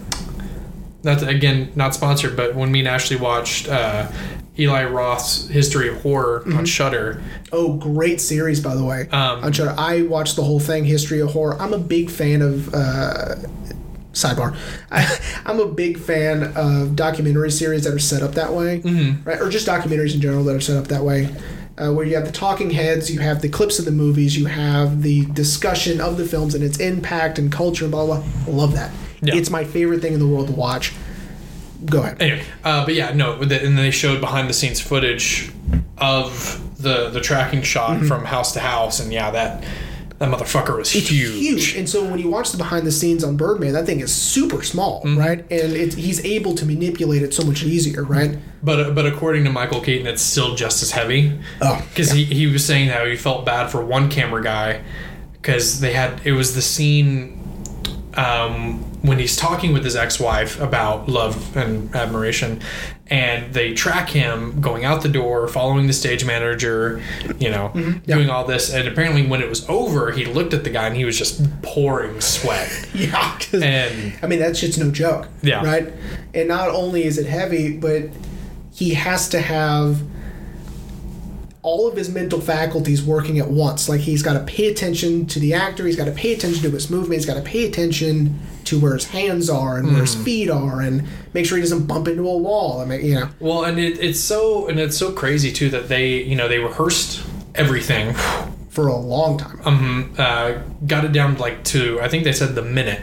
[1.03, 4.07] not to, again not sponsored, but when me and Ashley watched uh,
[4.57, 6.57] Eli Roth's History of Horror Mm-hmm.
[6.59, 9.73] on Shudder, oh great series by the way Um, on Shudder.
[9.77, 13.35] i watched the whole thing history of horror i'm a big fan of uh,
[14.13, 14.55] sidebar
[14.91, 19.27] I, i'm a big fan of documentary series that are set up that way Mm-hmm.
[19.27, 21.29] right or just documentaries in general that are set up that way
[21.77, 24.45] uh, where you have the talking heads you have the clips of the movies you
[24.45, 28.25] have the discussion of the films and its impact and culture and blah blah, blah.
[28.47, 28.91] I love that
[29.21, 29.35] Yeah.
[29.35, 30.93] it's my favorite thing in the world to watch
[31.85, 35.51] go ahead anyway, uh, but yeah, no, and they showed behind the scenes footage
[35.97, 38.07] of the the tracking shot Mm-hmm.
[38.07, 39.63] from house to house, and yeah, that
[40.19, 41.33] that motherfucker was it's huge.
[41.39, 41.75] huge.
[41.75, 44.63] And so when you watch the behind the scenes on Birdman, that thing is super
[44.63, 45.17] small, Mm-hmm.
[45.19, 45.39] right?
[45.51, 48.37] And it's, he's able to manipulate it so much easier, right?
[48.63, 51.37] But but according to Michael Keaton, it's still just as heavy.
[51.61, 54.81] Oh, because he, he was saying how he felt bad for one camera guy
[55.33, 57.37] because they had it was the scene
[58.15, 62.61] um, when he's talking with his ex-wife about love and admiration
[63.07, 67.01] and they track him going out the door following the stage manager
[67.37, 67.99] you know mm-hmm.
[67.99, 70.95] doing all this and apparently when it was over he looked at the guy and
[70.95, 73.39] he was just pouring sweat yeah.
[73.53, 75.27] and I mean, that shit's no joke.
[75.41, 75.63] Yeah.
[75.63, 75.93] Right?
[76.33, 78.09] And not only is it heavy, but
[78.73, 80.01] he has to have
[81.61, 83.89] all of his mental faculties working at once.
[83.89, 86.71] Like he's got to pay attention to the actor, he's got to pay attention to
[86.71, 90.15] his movement, he's got to pay attention to where his hands are and where his
[90.15, 92.81] feet are and make sure he doesn't bump into a wall.
[92.81, 93.29] I mean, you know.
[93.39, 96.59] Well, and it, it's so and it's so crazy too that they you know they
[96.59, 98.13] rehearsed everything,
[98.69, 99.61] For a long time.
[99.65, 103.01] um, uh, got it down like to I think they said the minute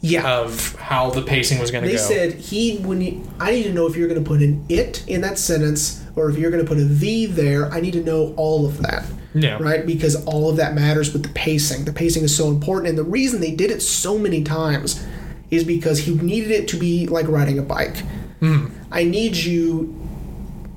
[0.00, 0.38] yeah.
[0.38, 3.72] of how the pacing was going to They said he when you, I need to
[3.72, 6.64] know if you're going to put an it in that sentence or if you're going
[6.64, 7.70] to put a the there.
[7.72, 9.04] I need to know all of that.
[9.34, 9.58] Yeah.
[9.60, 9.86] Right?
[9.86, 11.84] Because all of that matters with the pacing.
[11.84, 15.04] The pacing is so important and the reason they did it so many times
[15.50, 17.98] is because he needed it to be like riding a bike.
[18.40, 18.68] Hmm.
[18.90, 19.96] I need you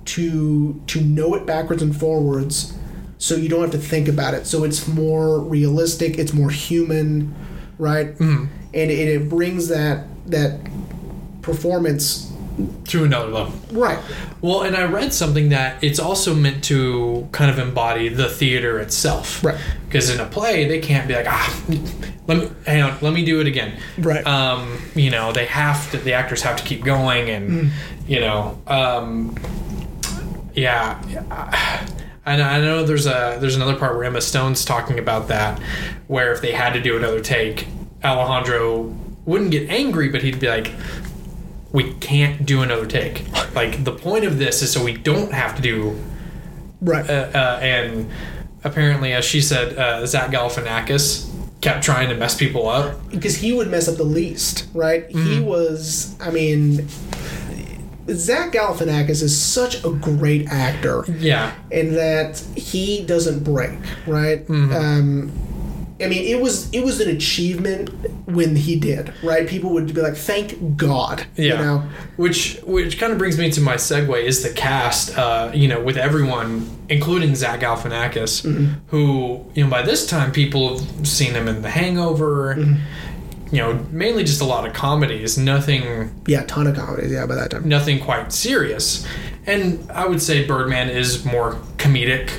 [0.06, 2.78] to to know it backwards and forwards
[3.18, 4.46] so you don't have to think about it.
[4.46, 7.34] So it's more realistic, it's more human,
[7.78, 8.10] right?
[8.18, 8.48] Hmm.
[8.74, 10.60] And it, it brings that that
[11.42, 12.33] performance
[12.88, 13.54] to another level.
[13.72, 14.00] right.
[14.42, 18.80] Well, and I read something that it's also meant to kind of embody the theater
[18.80, 19.44] itself.
[19.44, 19.58] Right.
[19.86, 21.64] Because in a play, they can't be like, ah,
[22.28, 23.80] let me hang on, let me do it again.
[23.98, 24.26] Right.
[24.26, 25.98] Um, you know, they have to.
[25.98, 27.72] The actors have to keep going, and
[28.08, 29.36] you know, um,
[30.54, 31.02] yeah.
[32.26, 35.60] I know, I know there's a there's another part where Emma Stone's talking about that,
[36.08, 37.68] where if they had to do another take,
[38.04, 40.72] Alejandro wouldn't get angry, but he'd be like,
[41.74, 43.26] "We can't do another take.
[43.54, 46.00] Like the point of this is so we don't have to do."
[46.82, 47.08] Right.
[47.10, 48.10] Uh, uh, and
[48.64, 51.30] apparently, as she said, uh, Zach Galifianakis
[51.62, 52.96] kept trying to mess people up.
[53.10, 55.06] because he would mess up the least, right?
[55.10, 55.46] He Mm-hmm.
[55.46, 56.88] was, I mean,
[58.10, 64.46] Zach Galifianakis is such a great actor Yeah, in that he doesn't break, right?
[64.46, 64.74] Mm-hmm.
[64.74, 65.32] Um,
[66.04, 67.90] I mean, it was it was an achievement
[68.28, 69.48] when he did, right?
[69.48, 71.44] People would be like, "Thank God," yeah.
[71.44, 71.84] you know.
[72.18, 75.18] Which which kind of brings me to my segue is the cast.
[75.18, 78.44] Uh, you know, with everyone, including Zach Galifianakis,
[78.88, 82.78] who you know by this time people have seen him in The Hangover.
[83.52, 85.38] You know, mainly just a lot of comedies.
[85.38, 87.12] Nothing Yeah, ton of comedies.
[87.12, 87.68] Yeah, by that time.
[87.70, 89.06] nothing quite serious.
[89.46, 92.32] And I would say Birdman is more comedic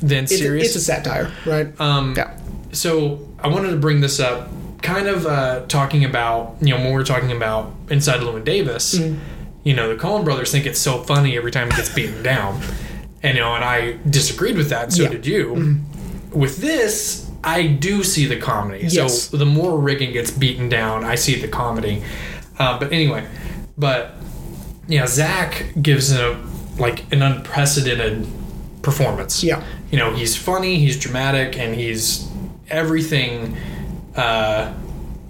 [0.00, 0.68] than It's serious.
[0.68, 1.78] it's a satire, right?
[1.78, 2.38] um, yeah.
[2.72, 4.48] So I wanted to bring this up,
[4.82, 8.94] kind of uh, talking about you know when we're talking about Inside Llewyn Davis.
[8.94, 9.18] Mm-hmm.
[9.64, 12.60] You know the Coen Brothers think it's so funny every time he gets beaten down,
[13.22, 14.84] and you know, and I disagreed with that.
[14.84, 15.08] And so Yeah.
[15.10, 15.80] Did you.
[16.32, 18.86] With this, I do see the comedy.
[18.88, 19.24] Yes.
[19.24, 22.02] So the more Riggan gets beaten down, I see the comedy.
[22.58, 23.26] Uh, but anyway,
[23.76, 24.14] but
[24.88, 26.42] yeah, Zach gives a
[26.78, 28.26] like an unprecedented
[28.80, 29.44] performance.
[29.44, 29.62] Yeah.
[29.90, 32.31] You know, he's funny, he's dramatic, and he's
[32.72, 33.56] everything.
[34.16, 34.74] Uh,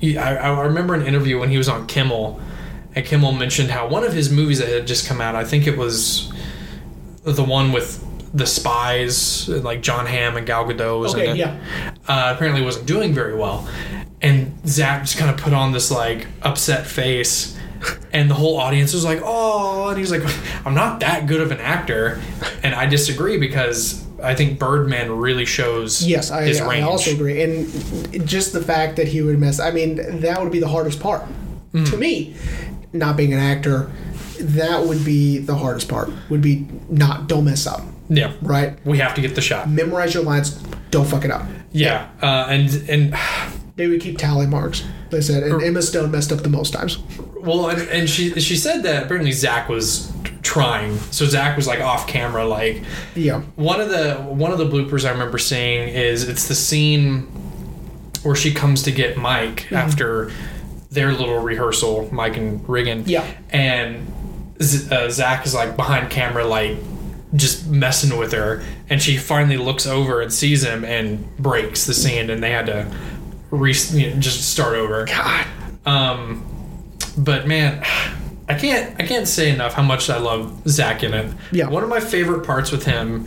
[0.03, 2.41] I, I remember an interview when he was on Kimmel,
[2.95, 5.67] and Kimmel mentioned how one of his movies that had just come out, I think
[5.67, 6.33] it was
[7.25, 11.37] the one with the spies, like Jon Hamm and Gal Gadot was in Okay, it.
[11.37, 11.61] yeah.
[12.09, 13.69] Uh, apparently wasn't doing very well.
[14.23, 17.59] And Zach just kind of put on this like upset face.
[18.13, 20.23] And the whole audience was like, "Oh!" And he's like,
[20.65, 22.21] "I'm not that good of an actor,"
[22.63, 27.43] and I disagree because I think Birdman really shows Yes, I, his I also agree.
[27.43, 31.01] And just the fact that he would mess, I mean, that would be the hardest
[31.01, 31.23] part.
[31.73, 31.91] Mm.
[31.91, 32.35] To me,
[32.93, 33.91] not being an actor,
[34.41, 36.11] that would be the hardest part.
[36.31, 38.79] Would be not, don't mess up, yeah, right?
[38.85, 39.69] we have to get the shot.
[39.69, 40.51] Memorize your lines,
[40.91, 41.47] don't fuck it up.
[41.73, 43.15] Yeah, uh, and and
[43.77, 45.43] They would keep tally marks, they said.
[45.45, 46.99] And Emma Stone messed up the most times.
[47.41, 51.81] well, and, and she she said that apparently Zach was trying, so Zach was like
[51.81, 52.83] off camera, like
[53.15, 53.41] Yeah.
[53.57, 57.23] one of the one of the bloopers I remember seeing is it's the scene
[58.23, 59.75] where she comes to get Mike Mm-hmm.
[59.75, 60.31] after
[60.91, 63.05] their little rehearsal, Mike and Regan.
[63.07, 63.25] Yeah.
[63.51, 64.13] And
[64.63, 66.77] Z- uh, Zach is like behind camera, like
[67.35, 71.95] just messing with her, and she finally looks over and sees him and breaks the
[71.95, 72.87] scene, and they had to
[73.51, 75.07] re- you know, just start over.
[75.07, 75.47] God.
[75.87, 76.45] Um,
[77.17, 77.83] but man,
[78.49, 81.33] I can't I can't say enough how much I love Zach in it.
[81.53, 81.69] Yeah.
[81.69, 83.27] One of my favorite parts with him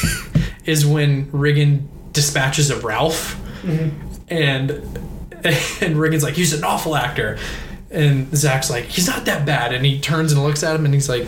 [0.64, 3.40] is when Riggan dispatches of Ralph,
[4.28, 4.70] and
[5.44, 7.38] and Riggan's like he's an awful actor,
[7.90, 10.94] and Zach's like he's not that bad, and he turns and looks at him and
[10.94, 11.26] he's like.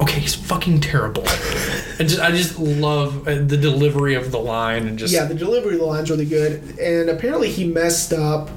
[0.00, 1.22] Okay, he's fucking terrible.
[2.00, 5.36] and just, I just love uh, the delivery of the line and just Yeah, the
[5.36, 6.76] delivery of the line's really good.
[6.80, 8.50] And apparently he messed up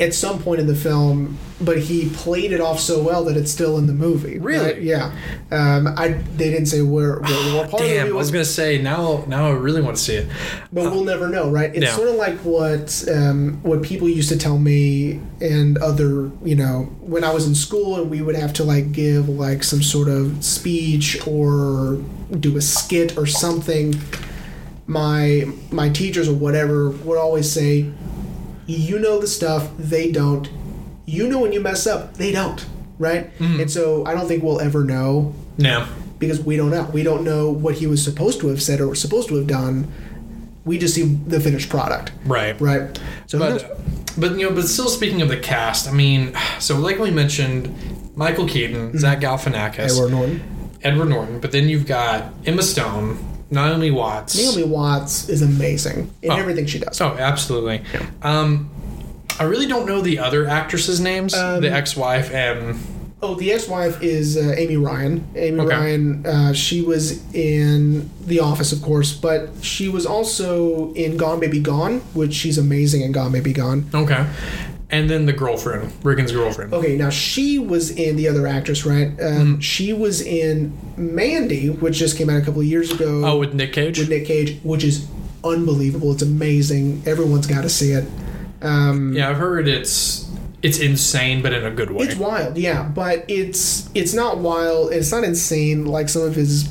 [0.00, 3.50] at some point in the film, but he played it off so well that it's
[3.50, 4.38] still in the movie.
[4.38, 4.64] Really?
[4.74, 4.80] right?
[4.80, 5.12] Yeah.
[5.50, 8.02] Um, I they didn't say where, where what part of the damn.
[8.06, 9.24] movie I was was, gonna say now.
[9.26, 10.28] Now I really want to see it.
[10.72, 11.70] but we'll never know, right?
[11.74, 11.96] It's Yeah.
[11.96, 16.84] sort of like what um, what people used to tell me and other, you know,
[17.00, 20.08] when I was in school and we would have to like give like some sort
[20.08, 21.96] of speech or
[22.38, 23.94] do a skit or something.
[24.86, 27.90] My my teachers or whatever would always say,
[28.68, 30.48] "You know the stuff, they don't.
[31.06, 32.64] You know when you mess up, they don't."
[32.98, 33.36] Right?
[33.38, 33.60] Mm-hmm.
[33.60, 35.86] And so I don't think we'll ever know Yeah.
[36.18, 36.88] because we don't know.
[36.92, 39.86] We don't know what he was supposed to have said or supposed to have done.
[40.64, 42.60] We just see the finished product, Right.
[42.60, 42.98] right?
[43.26, 43.38] So?
[43.38, 43.78] But
[44.18, 47.72] but you know, but still speaking of the cast, I mean, so like we mentioned,
[48.16, 48.98] Michael Keaton, mm-hmm.
[48.98, 50.42] Zach Galifianakis, Edward Norton,
[50.82, 53.16] Edward Norton, but then you've got Emma Stone,
[53.50, 54.36] Naomi Watts.
[54.36, 56.36] Naomi Watts is amazing in Oh.
[56.36, 57.00] everything she does.
[57.00, 57.82] Oh, absolutely.
[58.22, 58.68] Um,
[59.40, 61.34] I really don't know the other actresses' names.
[61.34, 62.78] Um, the ex-wife and
[63.20, 65.26] Oh, the ex-wife is uh, Amy Ryan.
[65.34, 65.74] Amy Okay.
[65.74, 66.24] Ryan.
[66.24, 71.58] Uh, she was in The Office, of course, but she was also in Gone Baby
[71.58, 73.86] Gone, which she's amazing in Gone Baby Gone.
[73.92, 74.24] okay,
[74.90, 76.72] and then the girlfriend, Riggan's girlfriend.
[76.72, 79.14] Okay, now she was in the other actress, right?
[79.16, 79.40] Mm-hmm.
[79.40, 83.22] Um, She was in Mandy, which just came out a couple of years ago.
[83.24, 83.98] Oh, with Nick Cage.
[83.98, 85.06] with Nick Cage, which is
[85.44, 86.12] unbelievable.
[86.12, 87.02] It's amazing.
[87.06, 88.04] Everyone's got to see it.
[88.62, 90.28] Um, yeah, I've heard it's
[90.62, 92.06] it's insane, but in a good way.
[92.06, 94.92] It's wild, yeah, but it's it's not wild.
[94.92, 96.64] It's not insane like some of his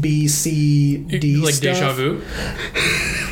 [0.00, 1.74] B, C, D like stuff.
[1.74, 2.20] deja vu.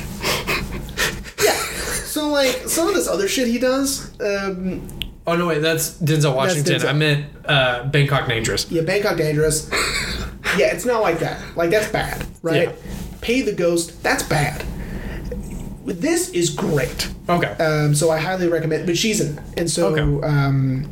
[2.47, 4.19] Like some of this other shit he does.
[4.21, 4.87] Um,
[5.27, 6.81] Oh no, wait, that's Denzel Washington.
[6.81, 6.89] Denzel.
[6.89, 8.69] I meant uh, Bangkok Dangerous.
[8.71, 9.69] yeah, Bangkok Dangerous.
[10.57, 11.41] yeah, it's not like that.
[11.57, 12.69] Like that's bad, right?
[12.71, 12.75] Yeah.
[13.21, 14.03] Pay the Ghost.
[14.03, 14.65] That's bad.
[15.85, 17.11] This is great.
[17.29, 17.49] Okay.
[17.63, 18.87] Um, so I highly recommend.
[18.87, 19.45] But she's in, it.
[19.59, 20.27] and so Okay.
[20.27, 20.91] um,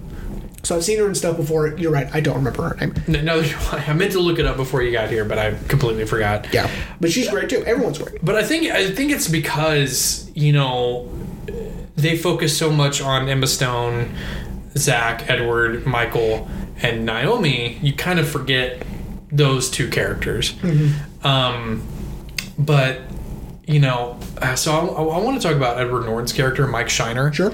[0.63, 1.69] so I've seen her in stuff before.
[1.79, 2.09] You're right.
[2.13, 2.95] I don't remember her name.
[3.09, 3.41] No, no,
[3.73, 6.53] I meant to look it up before you got here, but I completely forgot.
[6.53, 7.65] Yeah, but she's great too.
[7.65, 8.25] Everyone's great.
[8.25, 11.09] But I think I think it's because you know
[11.99, 14.15] they focus so much on Emma Stone,
[14.77, 16.49] Zach, Edward, Michael,
[16.81, 17.79] and Naomi.
[17.83, 18.83] You kind of forget
[19.31, 20.55] those two characters.
[21.23, 21.83] Um,
[22.59, 23.01] but
[23.67, 27.33] you know, uh, so I, I want to talk about Edward Norton's character, Mike Shiner.
[27.33, 27.53] Sure.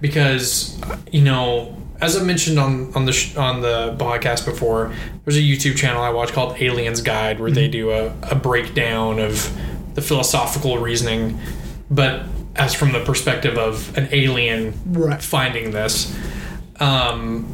[0.00, 0.78] because
[1.10, 4.92] you know as I mentioned on on the sh- on the podcast before,
[5.24, 9.20] there's a YouTube channel I watch called Aliens Guide where they do a, a breakdown
[9.20, 9.56] of
[9.94, 11.38] the philosophical reasoning,
[11.90, 12.24] but
[12.56, 15.20] as from the perspective of an alien Right.
[15.22, 16.14] finding this.
[16.80, 17.46] Um,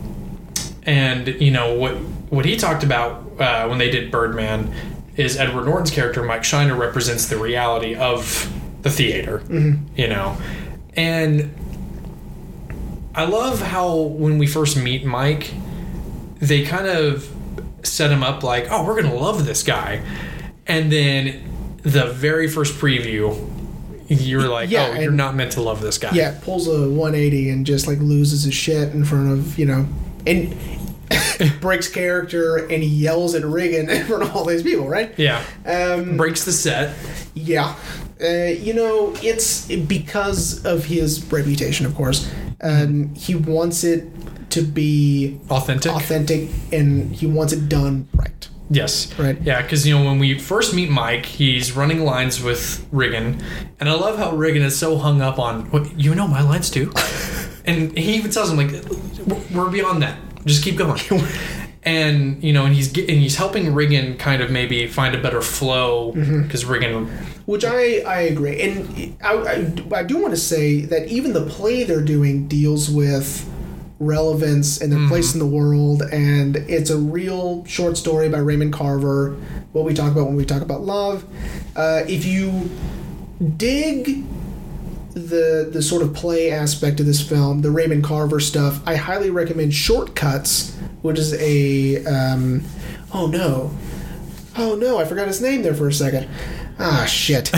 [0.84, 1.94] and you know what
[2.30, 4.72] what he talked about uh, when they did Birdman
[5.16, 8.50] is Edward Norton's character Mike Shiner represents the reality of
[8.82, 9.42] the theater,
[9.94, 10.38] you know,
[10.94, 11.52] and
[13.14, 15.52] I love how when we first meet Mike,
[16.38, 17.28] they kind of
[17.82, 20.00] set him up like, oh, we're gonna love this guy,
[20.66, 21.42] and then
[21.82, 23.34] the very first preview,
[24.28, 26.10] you're like, Yeah, oh, you're not meant to love this guy.
[26.12, 29.86] Yeah, pulls a 180 and just like loses his shit in front of you know,
[30.26, 30.56] and
[31.60, 35.12] breaks character and he yells at Reagan in front of all these people, right?
[35.18, 36.94] yeah, Um, breaks the set.
[37.34, 37.74] yeah,
[38.22, 42.30] uh, you know, it's because of his reputation, of course.
[42.60, 44.04] Um, he wants it
[44.50, 45.92] to be Authentic.
[45.92, 48.48] authentic and he wants it done right.
[48.70, 49.12] Yes.
[49.18, 49.36] Right.
[49.42, 53.42] Yeah, because you know when we first meet Mike, he's running lines with Riggan,
[53.80, 56.70] and I love how Riggan is so hung up on what you know my lines
[56.70, 56.92] too,
[57.64, 58.70] and he even tells him like
[59.50, 60.16] we're beyond that.
[60.46, 61.00] Just keep going.
[61.82, 65.18] And you know, and he's get- and he's helping Riggan kind of maybe find a
[65.18, 66.42] better flow mm-hmm.
[66.42, 67.08] because Riggan,
[67.46, 68.60] Which I, I agree.
[68.60, 72.90] And I, I, I do want to say that even the play they're doing deals
[72.90, 73.48] with
[74.00, 76.02] relevance and their place in the world.
[76.10, 79.36] And it's a real short story by Raymond Carver,
[79.72, 81.24] what we talk about when we talk about love.
[81.76, 82.70] Uh, if you
[83.56, 84.24] dig
[85.12, 89.30] the the sort of play aspect of this film, the Raymond Carver stuff, I highly
[89.30, 92.62] recommend Shortcuts, which is a um,
[93.12, 93.70] oh no,
[94.56, 96.28] oh no, I forgot his name there for a second.
[96.78, 97.52] Ah shit.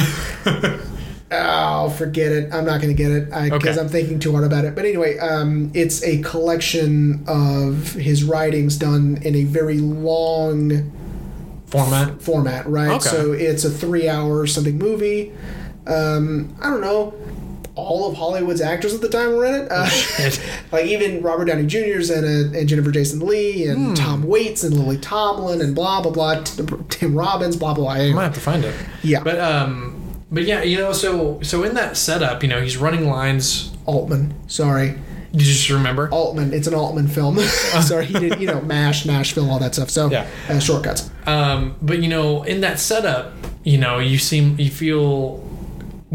[1.34, 2.52] Oh, forget it.
[2.52, 3.80] I'm not going to get it because Okay.
[3.80, 4.74] I'm thinking too hard about it.
[4.74, 10.92] But anyway, um, it's a collection of his writings done in a very long
[11.66, 12.20] format.
[12.20, 12.90] format, right?
[12.92, 13.08] Okay.
[13.08, 15.32] So it's a three hour something movie.
[15.86, 17.14] Um, I don't know.
[17.74, 19.68] All of Hollywood's actors at the time were in it.
[19.72, 19.88] Uh,
[20.70, 23.94] like even Robert Downey Jr.'s in it, and Jennifer Jason Leigh, and Hmm.
[23.94, 26.42] Tom Waits, and Lily Tomlin, and blah blah blah.
[26.42, 27.84] T- Tim Robbins, blah blah.
[27.84, 27.92] blah.
[28.04, 28.74] I might have to find it.
[29.02, 30.01] Yeah, But um,
[30.32, 33.68] but yeah, you know, so so in that setup, you know, he's running lines.
[33.84, 34.32] Altman.
[34.48, 34.90] Sorry,
[35.32, 36.08] Did you just remember?
[36.10, 36.52] Altman.
[36.54, 37.38] It's an Altman film.
[37.40, 38.40] Sorry, he did.
[38.40, 39.90] You know, Mash, Nashville, all that stuff.
[39.90, 40.26] So Yeah.
[40.48, 41.10] uh, shortcuts.
[41.26, 43.32] Um, but you know, in that setup,
[43.64, 45.42] you know, you seem you feel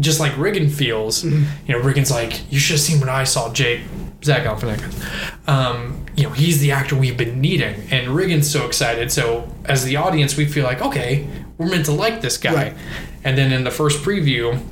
[0.00, 1.24] just like Riggan feels.
[1.24, 3.82] You know, Riggan's like, you should have seen what I saw, Jake.
[4.24, 5.48] Zach Galifianakis.
[5.48, 9.12] Um, you know, he's the actor we've been needing, and Riggan's so excited.
[9.12, 12.52] So, as the audience, we feel like, okay, we're meant to like this guy.
[12.54, 12.76] Right.
[13.24, 14.62] And then in the first preview,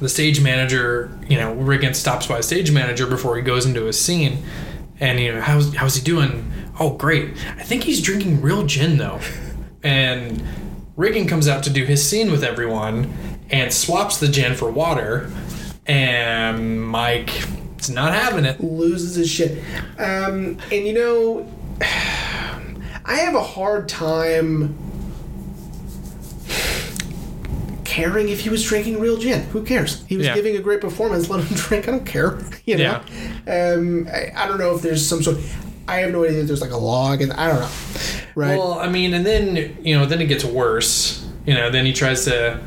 [0.00, 3.84] the stage manager, you know, Riggan stops by the stage manager before he goes into
[3.84, 4.42] his scene,
[5.00, 6.50] and you know, how's how's he doing?
[6.78, 7.30] Oh, great.
[7.56, 9.20] I think he's drinking real gin though.
[9.82, 10.42] And
[10.96, 13.12] Riggan comes out to do his scene with everyone
[13.50, 15.30] and swaps the gin for water,
[15.86, 17.30] and Mike
[17.78, 18.62] is not having it.
[18.64, 19.62] loses his shit.
[19.98, 21.52] Um, and you know,
[21.82, 24.74] I have a hard time
[27.94, 29.40] caring if he was drinking real gin.
[29.52, 30.04] Who cares?
[30.08, 30.34] He was Yeah.
[30.34, 31.30] giving a great performance.
[31.30, 31.86] Let him drink.
[31.88, 32.38] I don't care.
[32.66, 32.94] You know.
[33.46, 35.36] Um, I, I don't know if there's some sort.
[35.86, 37.68] I have no idea if there's like a log, and I don't know.
[38.34, 38.56] Right.
[38.58, 41.24] Well, I mean, and then you know, then it gets worse.
[41.46, 42.58] You know, then he tries to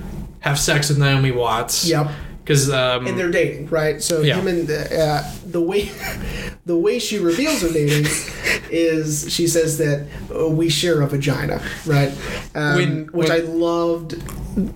[0.42, 1.88] have sex with Naomi Watts.
[1.90, 2.12] Yep.
[2.48, 4.02] Because um, and they're dating, right?
[4.02, 4.38] So Yeah.
[4.38, 5.92] him and the, uh, the way
[6.66, 8.06] the way she reveals her dating
[8.72, 12.14] is she says that uh, we share a vagina, right?
[12.56, 14.16] Um, When- which when- I loved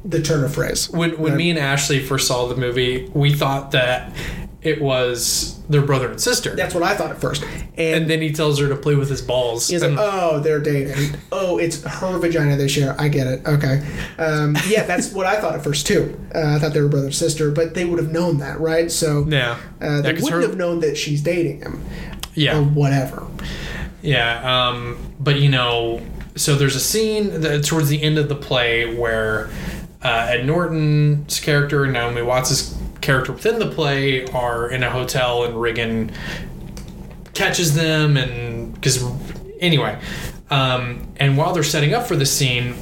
[0.09, 0.89] the turn of phrase.
[0.89, 1.37] when when Right.
[1.37, 4.11] me and Ashley first saw the movie, we thought that
[4.61, 6.55] it was their brother and sister.
[6.55, 7.43] That's what I thought at first.
[7.77, 9.67] And, And then he tells her to play with his balls.
[9.67, 11.15] he's like, "Oh, they're dating.
[11.31, 12.95] Oh, it's her vagina they share.
[12.99, 13.45] I get it.
[13.47, 13.81] Okay,
[14.19, 16.19] um, yeah, that's what I thought at first too.
[16.35, 18.91] Uh, I thought they were brother and sister, but they would have known that, right?
[18.91, 19.57] So yeah.
[19.81, 21.83] uh, they Yeah, wouldn't her- have known that she's dating him
[22.35, 22.57] yeah.
[22.59, 23.25] or whatever.
[24.03, 26.01] Yeah, um, but you know,
[26.35, 29.49] so there's a scene that, towards the end of the play where
[30.03, 35.55] uh, Ed Norton's character Naomi Watts' character within the play are in a hotel and
[35.55, 36.13] Riggan
[37.33, 39.03] catches them and because
[39.59, 39.99] anyway,
[40.49, 42.75] um, and while they're setting up for the scene,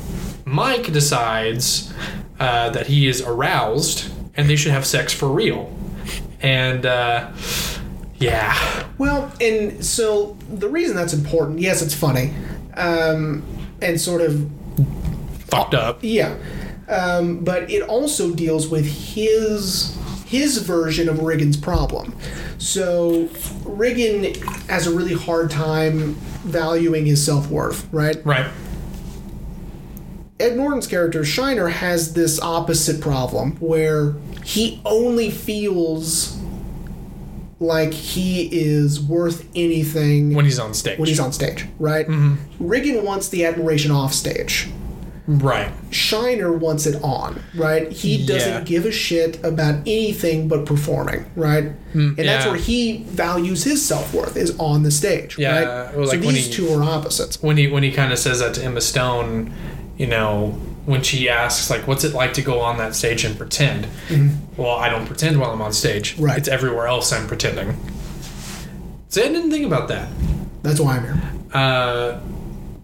[0.46, 1.94] Mike decides
[2.40, 5.74] uh, that he is aroused and they should have sex for real,
[6.42, 7.32] and uh,
[8.20, 12.34] yeah, Well, and so the reason that's important, yes, it's funny,
[12.76, 13.44] um,
[13.82, 14.50] and sort of
[15.48, 16.00] fucked up.
[16.02, 16.38] Yeah,
[16.90, 19.98] um, but it also deals with his
[20.30, 22.16] his version of Riggan's problem.
[22.60, 23.26] So
[23.64, 24.36] Riggan
[24.68, 26.14] has a really hard time
[26.44, 28.24] valuing his self worth, right?
[28.24, 28.48] Right.
[30.40, 34.14] Ed Norton's character Shiner has this opposite problem where
[34.46, 36.38] he only feels
[37.60, 40.98] like he is worth anything when he's on stage.
[41.00, 42.08] when he's on stage, right?
[42.08, 42.64] Mm-hmm.
[42.66, 44.70] Riggan wants the admiration off stage.
[45.38, 45.72] Right.
[45.92, 47.92] Shiner wants it on, right?
[47.92, 48.62] He doesn't Yeah.
[48.62, 51.66] give a shit about anything but performing, right?
[51.94, 52.48] and that's Mm, yeah.
[52.48, 55.96] where he values his self worth is on the stage, Yeah, right?
[55.96, 57.38] well, so like when these he- two are opposites.
[57.42, 59.52] When he when he kind of says that to Emma Stone,
[59.98, 63.38] you know, when she asks like, "What's it like to go on that stage and
[63.38, 63.86] pretend?"
[64.58, 66.14] Well, I don't pretend while I'm on stage.
[66.16, 66.24] Mm-hmm.
[66.26, 66.38] Right.
[66.40, 67.76] It's everywhere else I'm pretending.
[69.10, 70.08] So I didn't think about that.
[70.64, 71.22] That's why I'm here.
[71.54, 72.20] Uh,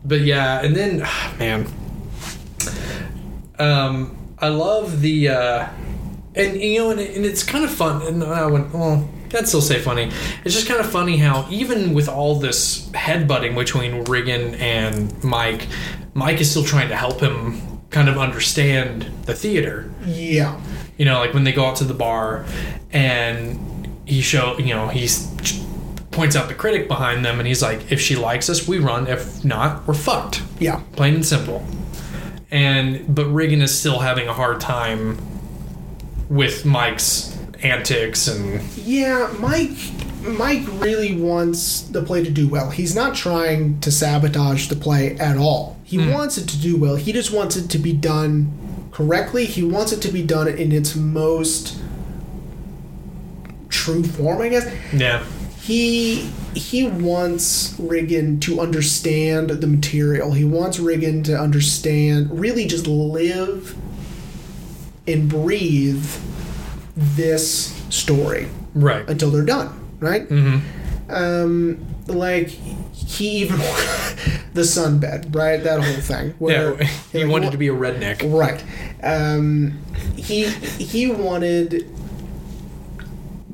[0.04, 1.00] but yeah, and then
[1.40, 1.68] man,
[3.60, 5.68] um, I love the uh,
[6.36, 8.02] and you know, and, and it's kind of fun.
[8.06, 10.12] And I went, well, I'd still say funny.
[10.44, 15.68] It's just kind of funny how even with all this headbutting between Riggan and Mike,
[16.14, 17.62] Mike is still trying to help him
[17.92, 20.60] kind of understand the theater Yeah.
[20.98, 22.44] you know like when they go out to the bar
[22.92, 25.08] and he show you know he
[26.12, 29.08] points out the critic behind them and he's like if she likes us we run
[29.08, 30.82] if not we're fucked Yeah.
[30.98, 31.66] plain and simple
[32.52, 35.18] and but Riggan is still having a hard time
[36.30, 39.72] with Mike's antics and Yeah, Mike
[40.24, 42.72] Mike really wants the play to do well.
[42.72, 45.78] He's not trying to sabotage the play at all.
[45.84, 46.12] He Hmm.
[46.12, 46.96] wants it to do well.
[46.96, 48.52] He just wants it to be done
[48.92, 49.46] correctly.
[49.46, 51.78] He wants it to be done in its most
[53.70, 54.66] true form, I guess.
[54.94, 55.24] yeah
[55.66, 60.34] He he wants Riggan to understand the material.
[60.34, 63.76] He wants Riggan to understand, really just live
[65.08, 66.06] and breathe
[66.96, 70.30] this story right until they're done, right?
[70.30, 70.60] mm-hmm.
[71.10, 73.58] Um, like he even
[74.54, 75.64] the sunbed, right?
[75.64, 76.36] That whole thing.
[76.42, 76.76] yeah
[77.12, 78.64] he like, wanted to be a redneck right.
[79.02, 79.82] Um,
[80.16, 81.90] he he wanted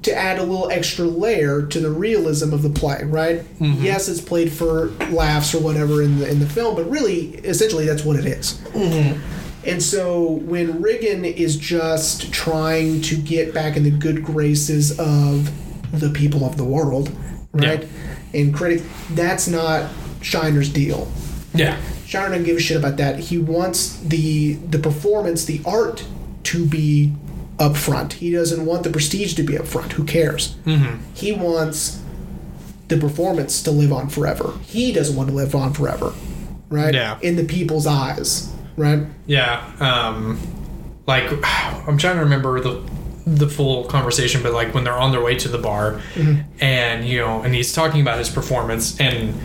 [0.03, 3.39] to add a little extra layer to the realism of the play, right?
[3.59, 3.83] Mm-hmm.
[3.83, 7.85] Yes, it's played for laughs or whatever in the in the film, but really, essentially,
[7.85, 8.55] that's what it is.
[8.73, 9.21] Mm-hmm.
[9.63, 15.51] And so when Riggan is just trying to get back in the good graces of
[15.99, 17.15] the people of the world,
[17.51, 17.87] right?
[18.33, 18.81] And critic,
[19.11, 19.91] that's not
[20.21, 21.11] Shiner's deal.
[21.53, 21.77] yeah
[22.07, 23.19] Shiner doesn't give a shit about that.
[23.19, 26.05] He wants the the performance, the art,
[26.43, 27.13] to be
[27.59, 28.13] up front.
[28.13, 29.93] He doesn't want the prestige to be up front.
[29.93, 30.55] Who cares?
[30.65, 31.01] mm-hmm.
[31.13, 32.01] He wants
[32.87, 34.53] the performance to live on forever.
[34.63, 36.13] He doesn't want to live on forever,
[36.69, 36.93] right?
[36.93, 37.19] Yeah.
[37.21, 39.05] In the people's eyes, right?
[39.27, 40.39] Yeah, um,
[41.07, 41.31] like
[41.87, 42.81] I'm trying to remember the
[43.25, 46.01] the full conversation, but like when they're on their way to the bar,
[46.59, 49.39] and you know, and he's talking about his performance, and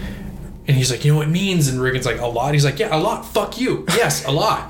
[0.67, 2.53] and he's like, you know, what it means, and Regan's like, a lot.
[2.55, 3.25] He's like, yeah, a lot.
[3.25, 3.85] Fuck you.
[3.91, 4.69] Yes, a lot.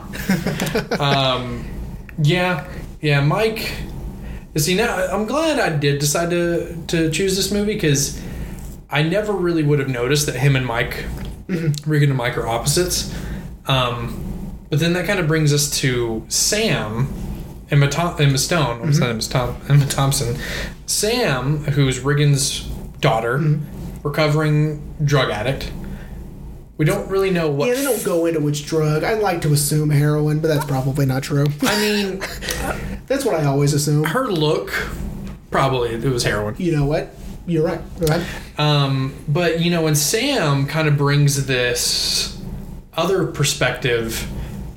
[1.00, 1.64] um,
[2.22, 2.68] yeah,
[3.00, 3.72] yeah, Mike.
[4.56, 8.20] See now, I'm glad I did decide to to choose this movie because
[8.88, 11.04] I never really would have noticed that him and Mike,
[11.86, 13.14] Regan and Mike are opposites.
[13.66, 17.12] Um, but then that kind of brings us to Sam,
[17.70, 18.80] Emma, Tom, Emma Stone.
[18.80, 18.92] I'm mm-hmm.
[18.92, 20.36] sorry, Emma, Tom, Emma Thompson.
[20.86, 22.60] Sam, who's Riggan's
[23.00, 24.08] daughter, mm-hmm.
[24.08, 25.70] recovering drug addict.
[26.78, 27.68] We don't really know what.
[27.68, 29.02] Yeah, they don't go into which drug.
[29.02, 31.46] I'd like to assume heroin, but that's probably not true.
[31.62, 32.18] I mean,
[33.06, 34.04] that's what I always assume.
[34.04, 34.72] her look,
[35.50, 36.54] probably it was heroin.
[36.58, 37.08] You know what?
[37.46, 37.80] You're right.
[38.00, 38.26] Go ahead.
[38.58, 42.38] Um, but you know, when Sam kind of brings this
[42.94, 44.28] other perspective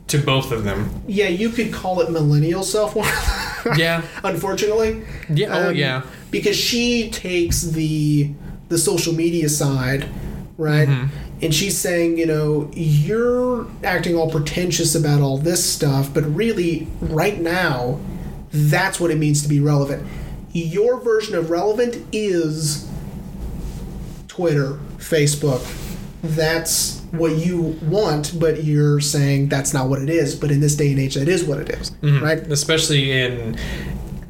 [0.07, 0.89] to both of them.
[1.07, 3.67] Yeah, you could call it millennial self worth.
[3.77, 4.01] Yeah.
[4.23, 5.03] Unfortunately.
[5.29, 5.55] Yeah.
[5.55, 6.03] Oh, Um, yeah.
[6.31, 8.31] because she takes the
[8.69, 10.07] the social media side,
[10.57, 10.87] right?
[11.41, 16.87] And she's saying, you know, you're acting all pretentious about all this stuff, but really,
[16.99, 17.99] right now,
[18.51, 20.05] that's what it means to be relevant.
[20.51, 22.89] Your version of relevant is
[24.27, 25.63] Twitter, Facebook.
[26.21, 30.35] That's what you want, but you're saying that's not what it is.
[30.35, 32.23] But in this day and age, that is what it is, mm-hmm.
[32.23, 32.39] right?
[32.39, 33.57] especially in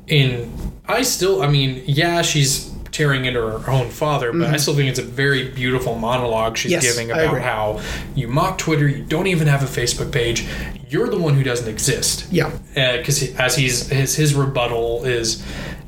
[0.07, 0.51] in
[0.87, 4.89] I still I mean yeah she's tearing into her own father but I still think
[4.89, 6.83] it's a very beautiful monologue she's Mm-hmm.
[6.83, 7.79] Yes, giving about how
[8.13, 10.45] you mock Twitter you don't even have a Facebook page
[10.89, 12.51] you're the one who doesn't exist Yeah.
[12.75, 15.41] because as he's his his rebuttal is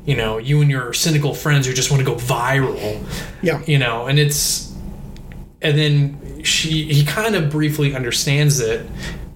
[0.06, 3.04] you know you and your cynical friends who just want to go viral
[3.42, 3.60] Yeah.
[3.66, 4.72] you know and it's
[5.60, 8.86] and then she he kind of briefly understands it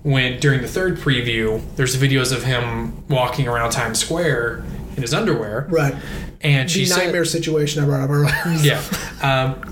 [0.03, 4.65] when during the third preview there's videos of him walking around times square
[4.97, 5.67] in his underwear.
[5.69, 5.95] Right.
[6.41, 8.35] and she The said nightmare situation I brought up earlier.
[8.63, 8.83] yeah.
[9.23, 9.63] Um,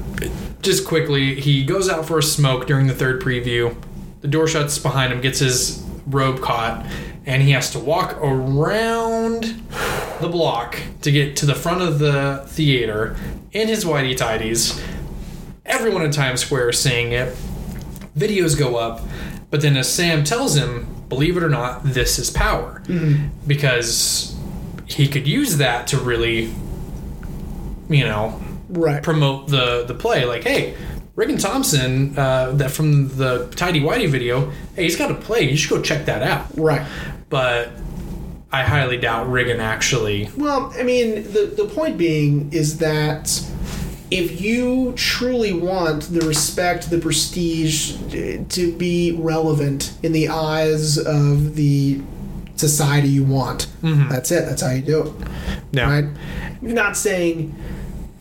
[0.62, 3.76] just quickly he goes out for a smoke during the third preview.
[4.20, 6.86] The door shuts behind him gets his robe caught
[7.26, 9.42] and he has to walk around
[10.20, 13.16] the block to get to the front of the theater
[13.52, 14.80] in his whitey tidies.
[15.66, 17.34] Everyone in times square is seeing it.
[18.16, 19.00] Videos go up
[19.50, 22.82] but then as sam tells him believe it or not this is power.
[23.46, 24.33] Because
[24.86, 26.52] he could use that to really
[27.88, 29.02] you know right.
[29.02, 30.24] promote the the play.
[30.24, 30.74] Like, hey,
[31.14, 35.42] Regan Thomson, uh, that from the Tidy Whitey video, hey, he's got a play.
[35.42, 36.46] You should go check that out.
[36.56, 36.86] Right.
[37.28, 37.70] But
[38.52, 40.30] I highly doubt Regan actually.
[40.36, 43.42] Well, I mean, the the point being is that
[44.10, 50.98] if you truly want the respect, the prestige uh, to be relevant in the eyes
[50.98, 52.00] of the
[52.56, 54.08] society you want, mm-hmm.
[54.08, 54.46] that's it.
[54.46, 55.28] That's how you do it.
[55.72, 56.04] No, Right?
[56.62, 57.54] Not saying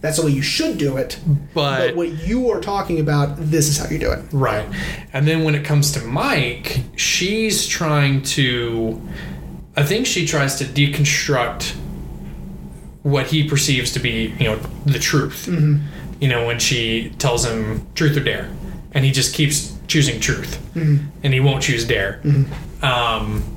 [0.04, 1.18] that's the way you should do it,
[1.54, 4.26] but, but what you are talking about, this is how you do it.
[4.34, 4.68] right.
[5.14, 9.02] And then when it comes to Mike, she's trying to.
[9.78, 11.76] I think she tries to deconstruct
[13.04, 15.48] what he perceives to be, you know, the truth.
[15.50, 15.86] Mm-hmm.
[16.20, 18.52] You know, when she tells him truth or dare,
[18.92, 21.08] and he just keeps choosing truth, mm-hmm.
[21.24, 22.22] and he won't choose dare.
[22.82, 23.53] Um,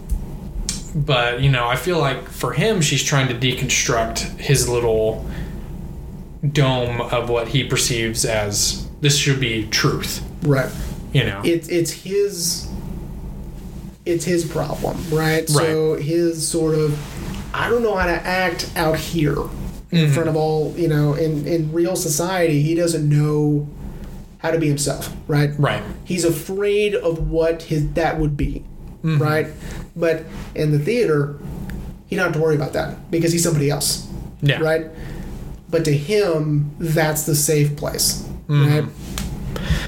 [0.97, 5.29] but you know, I feel like for him, she's trying to deconstruct his little
[6.53, 10.25] dome of what he perceives as this should be truth.
[10.43, 10.71] Right.
[11.13, 12.69] You know, it's it's his
[14.07, 15.49] it's his problem, right?
[15.49, 16.99] So his sort of
[17.55, 19.39] I don't know how to act out here
[19.91, 20.13] in mm-hmm.
[20.13, 23.69] front of all, you know, in in real society, he doesn't know
[24.39, 25.51] how to be himself, right?
[25.59, 25.83] right?
[26.05, 28.65] He's afraid of what his that would be,
[29.19, 29.49] right?
[29.95, 31.39] But in the theater,
[32.07, 34.07] he don't have to worry about that because he's somebody else,
[34.43, 34.87] Yeah, right?
[35.71, 38.85] But to him, that's the safe place, right?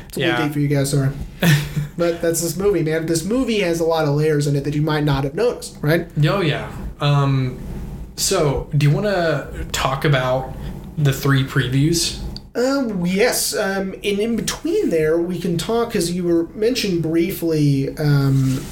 [0.09, 0.43] It's a Yeah.
[0.45, 1.11] deep for you guys, sorry.
[1.97, 3.07] but that's this movie, man.
[3.07, 5.77] This movie has a lot of layers in it that you might not have noticed,
[5.83, 6.09] right?
[6.27, 6.71] Oh yeah.
[7.01, 7.59] Um,
[8.16, 10.53] so, do you want to talk about
[10.97, 12.19] the three previews?
[12.57, 13.55] Um, yes.
[13.57, 18.64] Um, and in between there, we can talk because you were mentioned briefly um,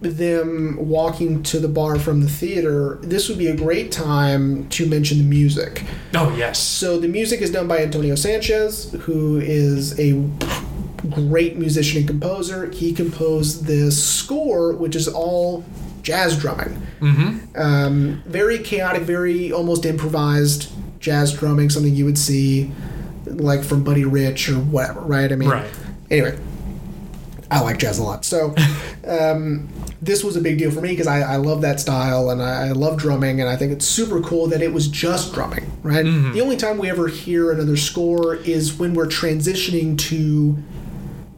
[0.00, 2.98] them walking to the bar from the theater.
[3.02, 5.84] This would be a great time to mention the music.
[6.14, 6.58] Oh yes.
[6.60, 10.12] So the music is done by Antonio Sanchez, who is a
[11.10, 12.70] great musician and composer.
[12.70, 15.64] He composed this score, which is all
[16.02, 16.80] jazz drumming.
[17.00, 17.60] Mm-hmm.
[17.60, 20.70] Um, very chaotic, very almost improvised
[21.00, 22.70] jazz drumming, something you would see
[23.26, 25.30] like from Buddy Rich or whatever, right?
[25.30, 25.66] I mean, Right.
[26.10, 26.38] anyway,
[27.50, 28.24] I like jazz a lot.
[28.24, 28.54] So
[29.06, 29.68] um,
[30.02, 32.68] this was a big deal for me because I, I love that style and I,
[32.68, 36.04] I love drumming and I think it's super cool that it was just drumming, right?
[36.04, 40.58] The only time we ever hear another score is when we're transitioning to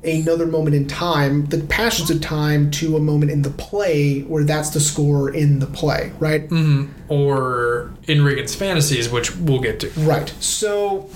[0.02, 4.42] another moment in time, the passions of time to a moment in the play where
[4.44, 6.50] that's the score in the play, right?
[7.08, 9.90] Or in Regan's fantasies, which we'll get to.
[10.00, 10.28] Right.
[10.40, 11.08] So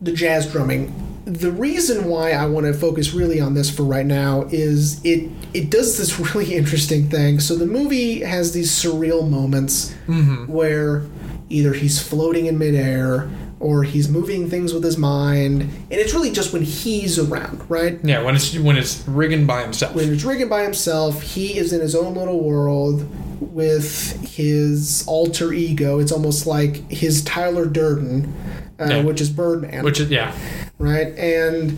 [0.00, 0.94] the jazz drumming.
[1.24, 5.30] The reason why I want to focus really on this for right now is it
[5.52, 7.40] it does this really interesting thing.
[7.40, 10.50] So the movie has these surreal moments mm-hmm.
[10.50, 11.04] where
[11.48, 13.28] either he's floating in midair
[13.60, 17.98] or he's moving things with his mind, and it's really just when he's around, right?
[18.02, 19.94] Yeah, when it's when it's Regan by himself.
[19.94, 23.06] when it's Riggan by himself, he is in his own little world
[23.40, 25.98] with his alter ego.
[25.98, 28.32] It's almost like his Tyler Durden,
[28.80, 29.02] uh, Yeah.
[29.04, 30.32] which is Birdman, which is yeah.
[30.78, 31.08] right?
[31.18, 31.76] And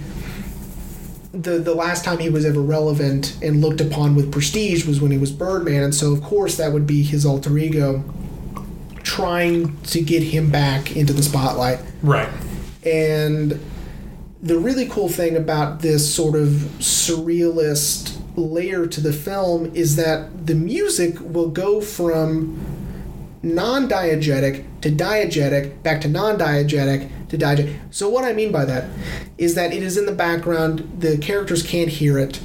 [1.32, 5.10] the the last time he was ever relevant and looked upon with prestige was when
[5.10, 8.04] he was Birdman, and so of course that would be his alter ego
[9.02, 11.80] trying to get him back into the spotlight.
[12.02, 12.28] Right.
[12.84, 13.60] And
[14.42, 16.48] the really cool thing about this sort of
[16.78, 22.58] surrealist layer to the film is that the music will go from
[23.42, 27.78] non diegetic to diegetic, back to non diegetic to diegetic.
[27.90, 28.88] So, what I mean by that
[29.38, 32.40] is that it is in the background, the characters can't hear it,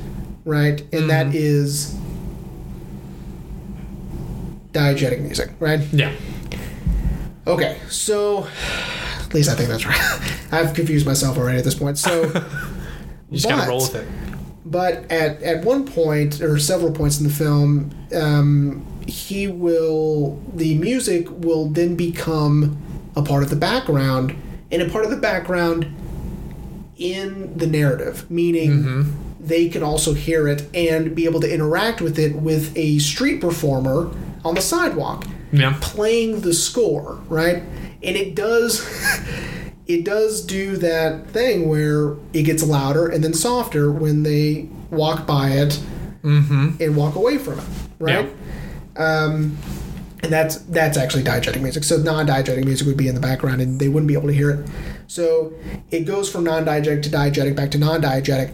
[0.45, 0.81] right?
[0.93, 1.37] And that mm-hmm.
[1.37, 1.95] is
[4.71, 5.81] diegetic music, right?
[5.91, 6.13] Yeah.
[7.47, 8.47] Okay, so
[9.23, 10.33] at least I think that's right.
[10.51, 11.97] I've confused myself already at this point.
[11.97, 12.23] So,
[13.29, 14.07] You just gotta roll with it.
[14.65, 20.75] but at at one point or several points in the film, um, he will the
[20.75, 22.77] music will then become
[23.15, 24.35] a part of the background
[24.71, 25.93] and a part of the background
[26.97, 32.17] in the narrative, meaning they can also hear it and be able to interact with
[32.17, 34.11] it with a street performer
[34.43, 35.77] on the sidewalk Yeah.
[35.81, 37.63] playing the score, right?
[38.03, 38.81] And it does
[39.87, 45.25] it does do that thing where it gets louder and then softer when they walk
[45.25, 45.79] by it
[46.81, 47.65] and walk away from it,
[47.99, 48.25] right?
[48.97, 49.57] Um,
[50.23, 51.83] and that's that's actually diegetic music.
[51.83, 54.49] So non-diegetic music would be in the background, and they wouldn't be able to hear
[54.51, 54.69] it.
[55.07, 55.53] So
[55.91, 58.53] it goes from non-diegetic to diegetic back to non-diegetic,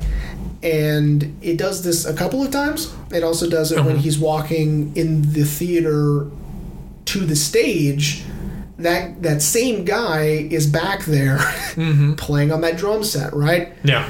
[0.61, 2.93] and it does this a couple of times.
[3.11, 6.27] It also does it when he's walking in the theater
[7.05, 8.23] to the stage.
[8.79, 11.37] That that same guy is back there
[12.17, 13.73] playing on that drum set, right?
[13.83, 14.09] Yeah.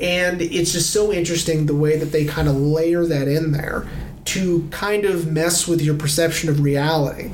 [0.00, 3.86] And it's just so interesting the way that they kind of layer that in there
[4.26, 7.30] to kind of mess with your perception of reality,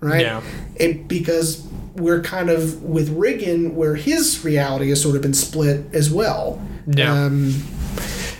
[0.00, 0.20] right?
[0.20, 0.42] Yeah.
[0.76, 5.86] It, because we're kind of with Riggan, where his reality has sort of been split
[5.94, 6.60] as well.
[6.86, 7.12] Yeah.
[7.12, 7.54] Um,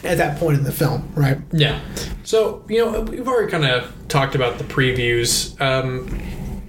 [0.05, 1.38] at that point in the film, right?
[1.52, 1.80] Yeah.
[2.24, 5.59] So, you know, we've already kind of talked about the previews.
[5.61, 6.20] Um,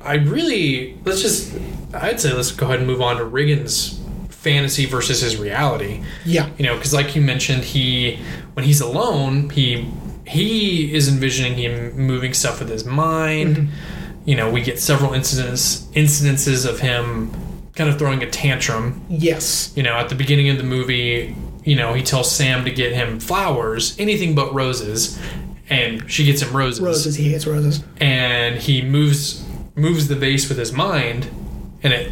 [0.01, 1.53] I really, let's just,
[1.93, 6.03] I'd say let's go ahead and move on to Riggan's fantasy versus his reality.
[6.25, 6.49] Yeah.
[6.57, 8.19] You know, because like you mentioned, he,
[8.53, 9.89] when he's alone, he,
[10.27, 13.69] he is envisioning him moving stuff with his mind.
[14.25, 17.31] You know, we get several incidents, incidences of him
[17.75, 19.73] kind of throwing a tantrum Yes.
[19.75, 21.35] you know, at the beginning of the movie,
[21.65, 25.19] you know, he tells Sam to get him flowers, anything but roses,
[25.69, 26.79] and she gets him roses.
[26.81, 27.15] Roses.
[27.15, 27.83] He hates roses.
[27.99, 29.43] And he moves
[29.75, 31.27] moves the vase with his mind,
[31.83, 32.11] and it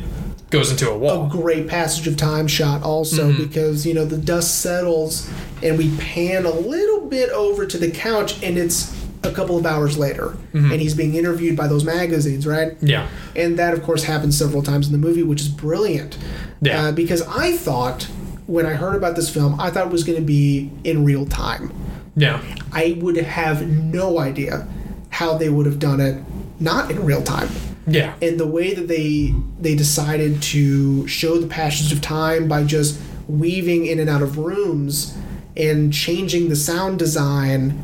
[0.49, 1.27] goes into a wall.
[1.27, 3.43] a great passage of time shot also Mm-hmm.
[3.43, 5.27] because you know the dust settles
[5.63, 8.93] and we pan a little bit over to the couch and it's
[9.23, 10.71] a couple of hours later Mm-hmm.
[10.71, 14.61] and he's being interviewed by those magazines right Yeah, and that of course happens several
[14.61, 16.19] times in the movie which is brilliant
[16.61, 16.87] Yeah.
[16.87, 18.07] uh, because i thought
[18.47, 21.25] when i heard about this film i thought it was going to be in real
[21.25, 21.71] time.
[22.15, 22.41] Yeah,
[22.71, 24.67] i would have no idea
[25.09, 26.23] how they would have done it
[26.59, 27.49] not in real time.
[27.87, 32.63] Yeah, and the way that they they decided to show the passage of time by
[32.63, 35.17] just weaving in and out of rooms
[35.55, 37.81] and changing the sound design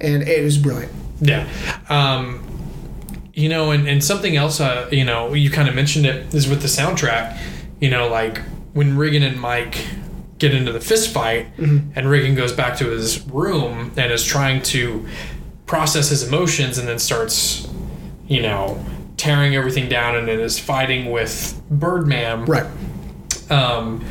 [0.00, 0.92] and it was brilliant.
[1.20, 1.46] Yeah.
[1.88, 2.42] Um,
[3.34, 6.48] you know, and, and something else, uh, you know, you kind of mentioned it is
[6.48, 7.38] with the soundtrack.
[7.80, 8.40] You know, like
[8.72, 9.76] when Regan and Mike
[10.40, 14.62] get into the fist fight, and Regan goes back to his room and is trying
[14.62, 15.06] to
[15.66, 17.68] process his emotions, and then starts,
[18.26, 18.84] you know,
[19.16, 22.46] tearing everything down, and then is fighting with Birdman.
[22.46, 22.66] right
[23.50, 24.04] Um,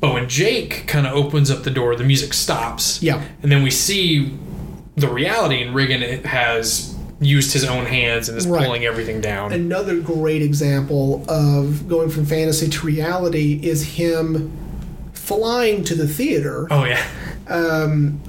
[0.00, 3.02] but when Jake kind of opens up the door, the music stops.
[3.02, 3.22] Yeah.
[3.42, 4.36] And then we see
[4.96, 8.62] the reality, and Regan has used his own hands and is Right.
[8.62, 9.52] pulling everything down.
[9.52, 14.52] another great example of going from fantasy to reality is him
[15.26, 17.04] flying to the theater oh yeah,
[17.48, 18.20] um,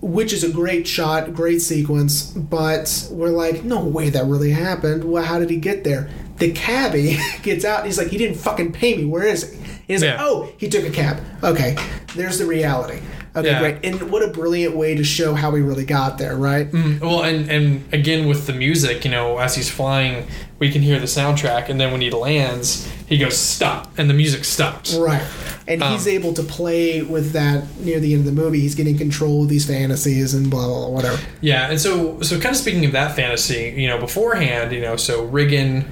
[0.00, 5.04] which is a great shot, great sequence, but we're like, no way that really happened.
[5.04, 6.08] Well, how did he get there?
[6.38, 9.04] The cabbie gets out and he's like, he didn't fucking pay me.
[9.04, 9.58] Where is he?
[9.88, 11.20] He's like, oh, he took a cab.
[11.42, 11.76] Okay,
[12.14, 13.00] there's the reality.
[13.38, 13.60] Okay, Yeah.
[13.60, 13.76] great.
[13.84, 16.68] And what a brilliant way to show how he really got there, right?
[17.00, 20.26] well, and and again with the music, you know, as he's flying,
[20.58, 24.14] we can hear the soundtrack, and then when he lands, he goes stop, and the
[24.14, 24.94] music stops.
[24.94, 25.22] Right.
[25.68, 28.60] And he's Um, able to play with that near the end of the movie.
[28.60, 31.18] He's getting control of these fantasies and blah, blah, blah, whatever.
[31.42, 34.96] Yeah, and so so kind of speaking of that fantasy, you know, beforehand, you know,
[34.96, 35.84] so Riggan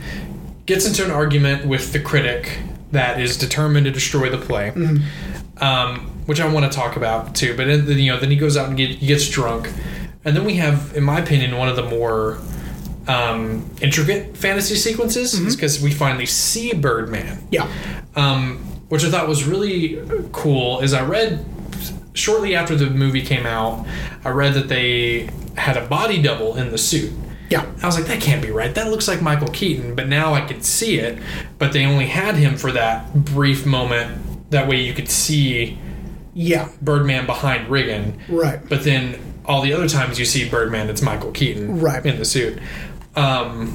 [0.65, 2.59] gets into an argument with the critic
[2.93, 4.73] that is determined to destroy the play,
[5.59, 7.57] um, which I want to talk about too.
[7.57, 9.73] But then, you know, then he goes out and get, he gets drunk,
[10.25, 12.39] and then we have, in my opinion, one of the more
[13.09, 17.71] um, intricate fantasy sequences because we finally see Birdman Yeah.
[18.17, 18.59] um,
[18.89, 20.03] which I thought was really
[20.33, 20.81] cool.
[20.81, 21.45] Is I read
[22.15, 23.87] shortly after the movie came out,
[24.25, 27.13] I read that they had a body double in the suit,
[27.49, 27.65] Yeah.
[27.83, 28.75] I was like, that can't be right.
[28.75, 31.19] That looks like Michael Keaton, but now I could see it.
[31.59, 34.51] But they only had him for that brief moment.
[34.51, 35.79] That way you could see
[36.39, 36.69] Yeah.
[36.83, 38.19] Birdman behind Riggan.
[38.29, 38.61] Right.
[38.69, 42.05] But then all the other times you see Birdman, it's Michael Keaton Right.
[42.05, 42.59] in the suit.
[43.17, 43.75] Um,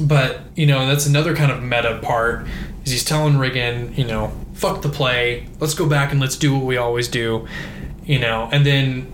[0.00, 2.46] but you know that's another kind of meta part
[2.84, 6.54] is he's telling Riggan, you know, fuck the play, let's go back and let's do
[6.56, 7.46] what we always do,
[8.04, 9.06] you know, and then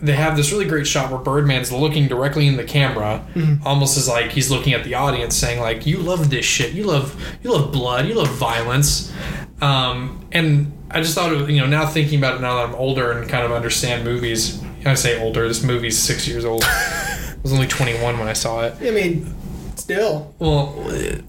[0.00, 3.24] they have this really great shot where Birdman's looking directly in the camera,
[3.64, 6.72] almost as like he's looking at the audience, saying like, "You love this shit.
[6.72, 7.14] You love
[7.44, 8.08] you love blood.
[8.08, 9.12] You love violence."
[9.60, 12.74] Um, and I just thought, of, you know, now thinking about it now that I'm
[12.74, 14.62] older and kind of understand movies.
[14.84, 15.46] I say older.
[15.48, 16.62] This movie's six years old.
[16.66, 18.74] I was only 21 when I saw it.
[18.80, 19.32] I mean,
[19.76, 20.34] still.
[20.38, 20.74] Well,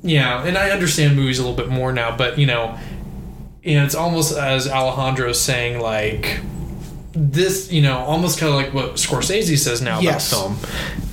[0.01, 2.77] yeah, and I understand movies a little bit more now, but you know,
[3.63, 6.39] you know, it's almost as Alejandro's saying like
[7.13, 10.31] this, you know, almost kind of like what Scorsese says now Yes.
[10.31, 10.57] about film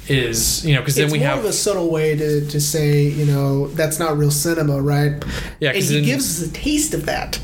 [0.09, 2.61] is, you know, because then it's we more have of a subtle way to, to
[2.61, 5.23] say, you know, that's not real cinema, right?
[5.61, 7.39] Yeah, and 'cause he then- gives us a taste of that.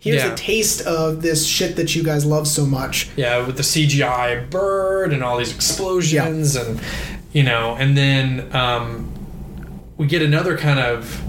[0.00, 0.32] Here's Yeah.
[0.32, 3.08] a taste of this shit that you guys love so much.
[3.16, 6.80] yeah with the CGI bird and all these explosions and
[7.32, 9.08] you know, and then um,
[9.96, 11.22] we get another kind of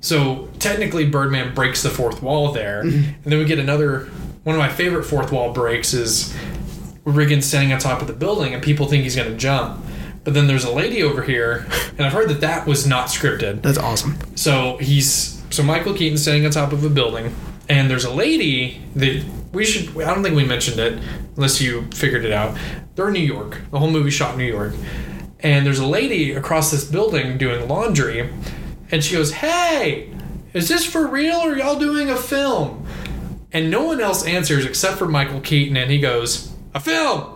[0.00, 4.08] so technically Birdman breaks the fourth wall there, and then we get another
[4.42, 6.34] one of my favorite fourth wall breaks is
[7.06, 9.78] Riggan standing on top of the building and people think he's going to jump.
[10.24, 11.66] But then there's a lady over here,
[11.98, 13.62] and I've heard that that was not scripted.
[13.62, 14.18] That's awesome.
[14.36, 17.34] So he's so Michael Keaton standing on top of a building,
[17.68, 19.96] and there's a lady that we should.
[20.00, 21.02] I don't think we mentioned it
[21.36, 22.56] unless you figured it out.
[22.94, 23.60] They're in New York.
[23.70, 24.74] The whole movie shot in New York,
[25.40, 28.30] and there's a lady across this building doing laundry,
[28.90, 30.10] and she goes, "Hey,
[30.52, 32.86] is this for real or y'all doing a film?"
[33.52, 37.30] And no one else answers except for Michael Keaton, and he goes, "A film."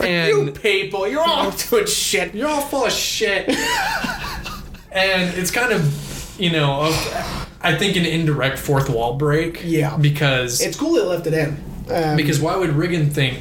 [0.00, 2.34] and you people, you're all doing shit.
[2.34, 3.48] you're all full of shit.
[4.92, 6.90] and it's kind of, you know,
[7.64, 9.62] I think an indirect fourth wall break.
[9.64, 9.96] Yeah.
[9.96, 11.56] Because It's cool they left it in.
[11.90, 13.38] Um, because why would Riggan think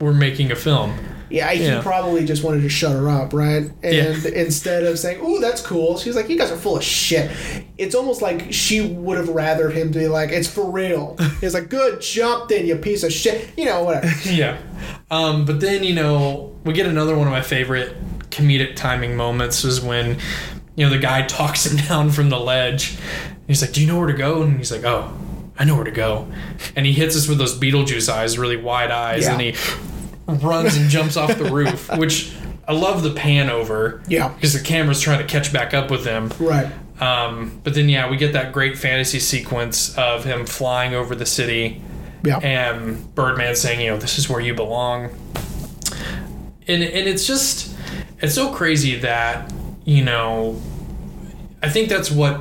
[0.00, 0.94] we're making a film?
[1.30, 1.82] yeah, he Yeah.
[1.82, 3.70] probably just wanted to shut her up, right?
[3.82, 4.14] And Yeah.
[4.34, 7.30] instead of saying, "Ooh, that's cool," she's like, "You guys are full of shit."
[7.76, 11.52] It's almost like she would have rather him to be like, "It's for real." He's
[11.52, 14.10] like, "Good jump, then you piece of shit," you know, whatever.
[14.32, 14.56] Yeah.
[15.10, 17.94] Um, but then, you know, we get another one of my favorite
[18.30, 20.16] comedic timing moments is when,
[20.78, 22.96] you know, the guy talks him down from the ledge.
[23.48, 24.42] He's like, Do you know where to go?
[24.42, 25.12] And he's like, Oh,
[25.58, 26.28] I know where to go.
[26.76, 29.32] And he hits us with those Beetlejuice eyes, really wide eyes, Yeah.
[29.32, 29.54] and he
[30.26, 32.32] runs and jumps off the roof, which
[32.68, 34.02] I love the pan over.
[34.06, 34.28] Yeah.
[34.28, 36.30] Because the camera's trying to catch back up with him.
[36.38, 36.70] Right.
[37.00, 41.26] Um, but then, yeah, we get that great fantasy sequence of him flying over the
[41.26, 41.82] city
[42.24, 42.38] Yeah.
[42.38, 45.10] and Birdman saying, you know, this is where you belong.
[46.68, 47.74] And and it's just
[48.20, 49.50] it's so crazy that,
[49.84, 50.60] you know,
[51.62, 52.40] I think that's what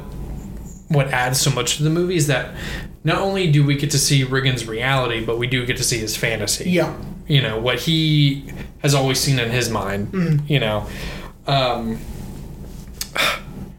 [0.89, 2.55] what adds so much to the movie is that
[3.03, 5.97] not only do we get to see Riggan's reality, but we do get to see
[5.97, 6.69] his fantasy.
[6.69, 6.95] yeah.
[7.27, 8.45] You know, what he
[8.79, 10.87] has always seen in his mind, you know.
[11.45, 11.99] Um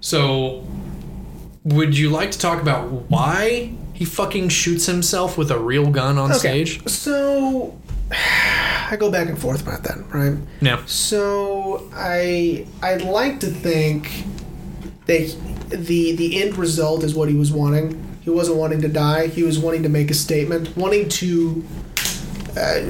[0.01, 0.67] so
[1.65, 6.19] would you like to talk about why he fucking shoots himself with a real gun
[6.19, 6.87] on stage?
[6.89, 7.79] So
[8.11, 10.37] I go back and forth about that, right?
[10.61, 10.83] No.
[10.87, 14.25] So I I'd like to think
[15.09, 15.37] that
[15.71, 18.05] the the end result is what he was wanting.
[18.23, 19.27] He wasn't wanting to die.
[19.27, 21.65] He was wanting to make a statement, wanting to
[22.57, 22.83] uh,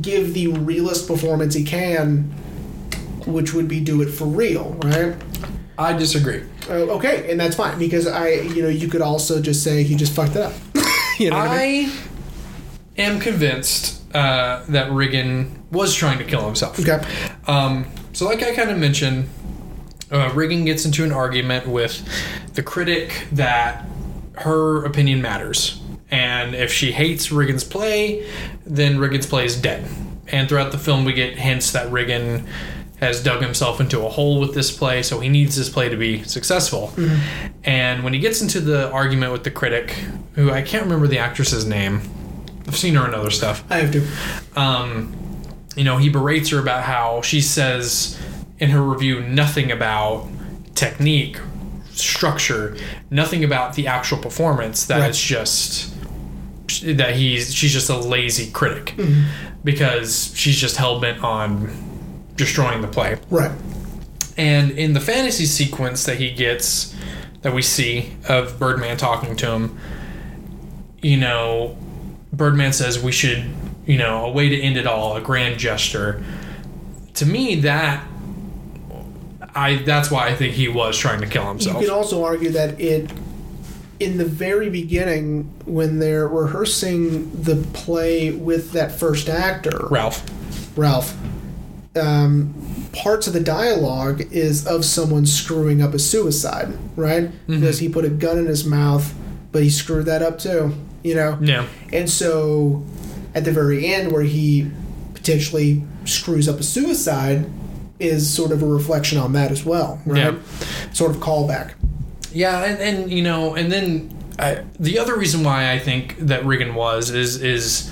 [0.00, 2.24] give the realest performance he can,
[3.26, 5.16] which would be do it for real, right?
[5.78, 6.42] I disagree.
[6.68, 9.94] Uh, okay, and that's fine because I, you know, you could also just say he
[9.94, 10.52] just fucked it up.
[11.18, 11.92] you know what I mean?
[12.98, 16.78] Am convinced uh, that Riggan was trying to kill himself.
[16.78, 17.00] Okay.
[17.46, 19.28] Um, so, like I kind of mentioned,
[20.12, 22.06] uh, Riggan gets into an argument with
[22.54, 23.86] the critic that
[24.34, 25.80] her opinion matters.
[26.10, 28.30] And if she hates Riggan's play,
[28.66, 29.88] then Riggan's play is dead.
[30.28, 32.46] And throughout the film, we get hints that Riggan
[33.00, 35.96] has dug himself into a hole with this play, so he needs this play to
[35.96, 36.92] be successful.
[37.64, 39.90] And when he gets into the argument with the critic,
[40.34, 42.00] who I can't remember the actress's name,
[42.68, 44.60] I've seen her in other stuff I have to.
[44.60, 45.16] um,
[45.74, 48.16] you know, he berates her about how she says
[48.62, 50.28] in her review nothing about
[50.76, 51.36] technique,
[51.90, 52.76] structure,
[53.10, 54.86] nothing about the actual performance.
[54.86, 55.10] That Right.
[55.10, 55.92] it's just
[56.84, 59.24] that he's she's just a lazy critic mm-hmm.
[59.64, 61.70] because she's just hell bent on
[62.36, 63.18] destroying the play.
[63.30, 63.50] Right.
[64.36, 66.94] And in the fantasy sequence that he gets,
[67.42, 69.78] that we see of Birdman talking to him,
[71.02, 71.76] you know,
[72.32, 73.44] Birdman says we should,
[73.86, 76.24] you know, a way to end it all, a grand gesture.
[77.14, 78.06] To me, that
[79.54, 81.80] I that's why I think he was trying to kill himself.
[81.80, 83.10] You can also argue that it,
[84.00, 90.24] in the very beginning, when they're rehearsing the play with that first actor, Ralph.
[90.76, 91.14] Ralph,
[91.96, 92.54] um,
[92.92, 97.24] parts of the dialogue is of someone screwing up a suicide, right?
[97.24, 97.60] Mm-hmm.
[97.60, 99.14] Because he put a gun in his mouth,
[99.50, 101.38] but he screwed that up too, you know?
[101.40, 101.66] Yeah.
[101.92, 102.84] And so
[103.34, 104.70] at the very end, where he
[105.14, 107.50] potentially screws up a suicide,
[108.02, 110.34] is sort of a reflection on that as well, right?
[110.34, 110.38] Yeah.
[110.92, 111.74] Sort of callback.
[112.32, 116.44] Yeah, and, and you know, and then I, the other reason why I think that
[116.44, 117.90] Regan was is is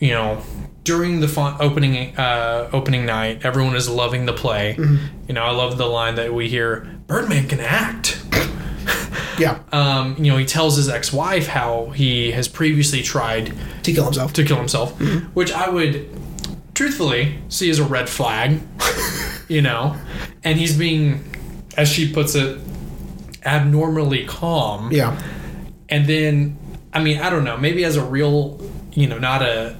[0.00, 0.42] you know
[0.82, 4.76] during the font opening uh, opening night, everyone is loving the play.
[5.28, 8.20] You know, I love the line that we hear: "Birdman can act."
[9.36, 9.58] Yeah.
[9.72, 13.52] Um, you know, he tells his ex-wife how he has previously tried
[13.82, 14.32] To kill himself.
[14.34, 14.96] to kill himself,
[15.34, 16.13] which I would
[16.74, 18.60] truthfully see as a red flag,
[19.48, 19.96] you know.
[20.42, 21.24] And he's being,
[21.76, 22.60] as she puts it,
[23.44, 24.92] abnormally calm.
[24.92, 25.20] Yeah.
[25.88, 26.58] And then,
[26.92, 28.60] I mean, I don't know, maybe as a real,
[28.92, 29.76] you know, not a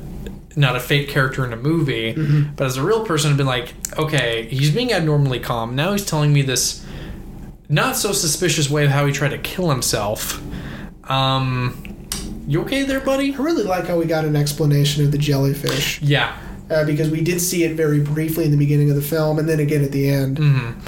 [0.57, 2.13] not a fake character in a movie,
[2.57, 5.75] but as a real person, I've been like, okay, he's being abnormally calm.
[5.75, 6.87] Now he's telling me this
[7.69, 10.41] not so suspicious way of how he tried to kill himself.
[11.11, 12.07] Um,
[12.47, 13.35] you okay there, buddy?
[13.35, 16.37] I really like how we got an explanation of the jellyfish Yeah.
[16.71, 19.49] Uh, because we did see it very briefly in the beginning of the film and
[19.49, 20.39] then again at the end.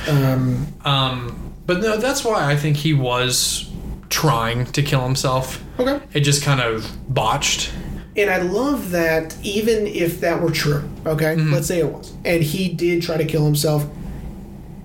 [0.09, 3.70] Um, Um, but no, that's why I think he was
[4.09, 5.62] trying to kill himself.
[5.79, 6.01] okay.
[6.12, 7.72] It just kind of botched.
[8.16, 12.43] And I love that even if that were true, okay, let's say it was, and
[12.43, 13.87] he did try to kill himself,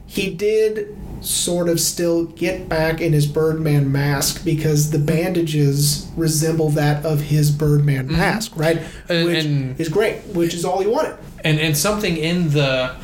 [0.06, 6.70] he did sort of still get back in his Birdman mask because the bandages resemble
[6.72, 8.18] that of his Birdman mm-hmm.
[8.18, 8.82] mask, right?
[9.08, 11.16] And- which and- is great, which is all he wanted.
[11.44, 12.96] and and something in the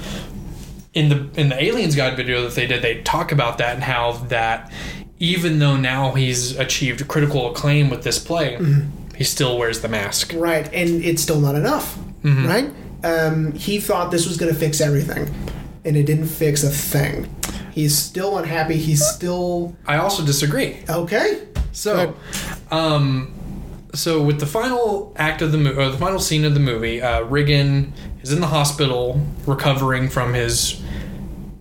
[0.93, 3.83] in the in the aliens guide video that they did they talk about that and
[3.83, 4.71] how that
[5.19, 9.15] even though now he's achieved critical acclaim with this play mm-hmm.
[9.15, 12.47] he still wears the mask Right, and it's still not enough, mm-hmm.
[12.47, 12.71] right?
[13.03, 15.33] Um, he thought this was going to fix everything,
[15.85, 17.27] and it didn't fix a thing.
[17.77, 18.77] He's still unhappy.
[18.77, 20.79] He's still i also disagree.
[20.89, 21.47] Okay.
[21.73, 22.15] so
[22.71, 23.31] um
[23.93, 27.03] so with the final act of the movie or the final scene of the movie
[27.03, 27.91] uh riggan
[28.23, 30.81] is in the hospital recovering from his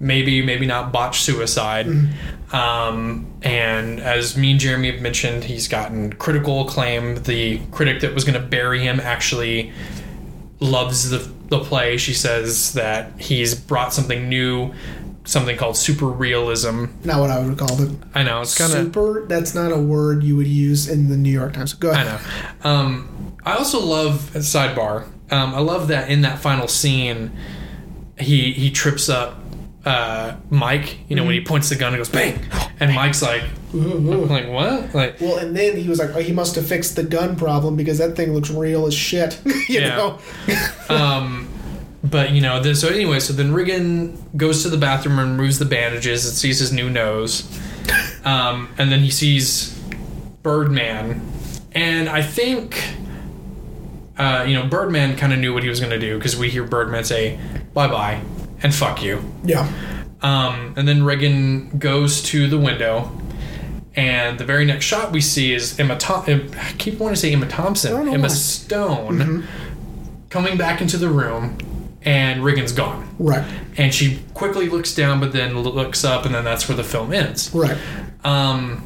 [0.01, 1.87] maybe maybe not botched suicide.
[2.51, 7.17] Um, and as me and jeremy have mentioned he's gotten critical acclaim.
[7.25, 9.71] The critic that was going to bury him actually
[10.61, 11.99] loves the, the play.
[11.99, 14.73] She says that he's brought something new
[15.27, 17.91] something called super realism Not what I would call it.
[18.15, 19.27] i know it's kind of Super.
[19.29, 21.75] That's not a word you would use in the New York Times.
[21.75, 22.07] Go ahead.
[22.07, 22.11] I
[22.65, 22.71] know.
[22.71, 25.05] Um, I also love sidebar.
[25.31, 27.33] Um, I love that in that final scene,
[28.19, 29.39] he he trips up
[29.85, 30.99] uh, Mike.
[31.09, 32.39] You know when he points the gun and goes bang,
[32.81, 34.95] and Mike's like, like what?
[34.95, 37.75] Like Well, and then he was like, oh, he must have fixed the gun problem
[37.77, 39.41] because that thing looks real as shit.
[39.45, 39.97] you Yeah.
[39.97, 40.19] know?
[40.89, 41.49] um,
[42.03, 42.61] but you know.
[42.61, 46.35] this, so anyway, so then Riggan goes to the bathroom and removes the bandages and
[46.35, 47.49] sees his new nose,
[48.25, 49.79] um, and then he sees
[50.43, 51.21] Birdman,
[51.73, 52.83] and I think.
[54.19, 56.49] Uh, you know, Birdman kind of knew what he was going to do because we
[56.49, 57.39] hear Birdman say,
[57.75, 58.23] bye bye,
[58.63, 59.23] and fuck you.
[59.45, 59.71] Yeah.
[60.23, 63.13] Um, and then Reagan goes to the window,
[63.95, 65.99] and the very next shot we see is Emma.
[66.01, 68.31] I keep wanting to say Emma Thompson, I don't know Emma.
[68.31, 69.47] Stone,
[70.31, 71.59] coming back into the room,
[72.07, 73.07] and Reagan's gone.
[73.19, 73.45] Right.
[73.77, 77.13] And she quickly looks down, but then looks up, and then that's where the film
[77.13, 77.51] ends.
[77.53, 77.77] Right.
[78.25, 78.83] Um,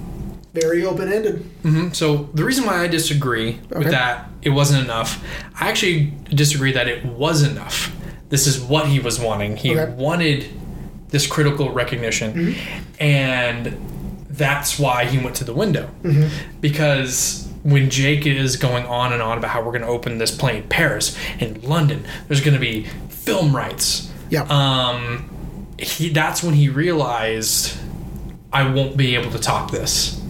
[0.54, 1.44] Very open ended.
[1.62, 1.94] mhm.
[1.94, 3.78] So the reason why I disagree Okay.
[3.78, 5.22] with that, it wasn't enough.
[5.60, 7.94] I actually disagree that it was enough.
[8.30, 9.56] This is what he was wanting.
[9.56, 9.92] He Okay.
[9.92, 10.46] wanted
[11.10, 12.54] this critical recognition,
[12.98, 13.76] and
[14.30, 15.90] that's why he went to the window.
[16.60, 20.30] Because when Jake is going on and on about how we're going to open this
[20.30, 22.86] play in Paris, in London, there's going to be
[23.24, 24.10] film rights.
[24.30, 24.42] Yeah.
[24.48, 25.28] Um,
[25.78, 27.76] he that's when he realized
[28.52, 30.20] I won't be able to top this.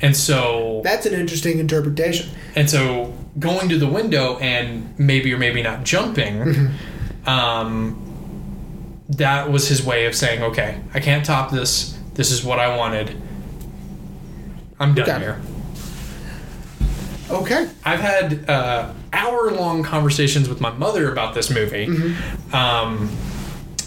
[0.00, 2.28] And so That's an interesting interpretation.
[2.54, 6.70] and so going to the window and maybe or maybe not jumping,
[7.26, 8.04] um,
[9.08, 11.98] that was his way of saying, okay, I can't top this.
[12.14, 13.20] This is what I wanted.
[14.78, 15.18] I'm done Okay.
[15.18, 15.40] here.
[17.30, 17.68] Okay.
[17.84, 21.86] I've had uh, hour long conversations with my mother about this movie.
[22.52, 23.10] Um,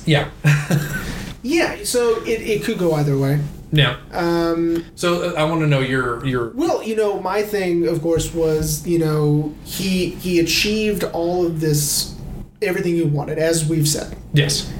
[0.05, 0.29] yeah.
[1.43, 1.83] Yeah.
[1.85, 3.39] So it, it could go either way.
[3.71, 3.97] yeah.
[4.11, 7.99] Um, So uh, I want to know your your Well, you know, my thing, of
[8.03, 12.13] course, was you know he he achieved all of this,
[12.61, 14.15] everything he wanted, as we've said.
[14.33, 14.71] yes.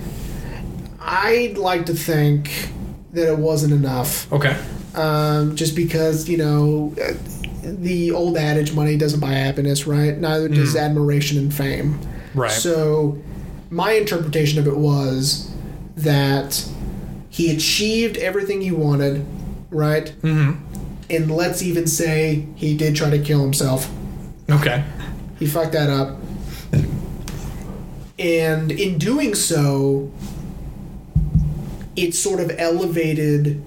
[1.00, 2.70] I'd like to think
[3.14, 4.32] that it wasn't enough.
[4.32, 4.56] Okay.
[4.94, 7.14] Um, just because you know uh,
[7.62, 10.18] the old adage, money doesn't buy happiness, right?
[10.18, 12.00] Neither does admiration and fame.
[12.34, 12.52] Right.
[12.52, 13.22] So,
[13.70, 15.52] my interpretation of it was
[15.96, 16.68] that
[17.30, 19.26] he achieved everything he wanted,
[19.70, 20.14] right?
[20.22, 20.66] Mm-hmm.
[21.10, 23.90] And let's even say he did try to kill himself.
[24.50, 24.84] Okay.
[25.40, 26.18] He fucked that up.
[28.20, 30.12] And in doing so,
[31.96, 33.62] it sort of elevated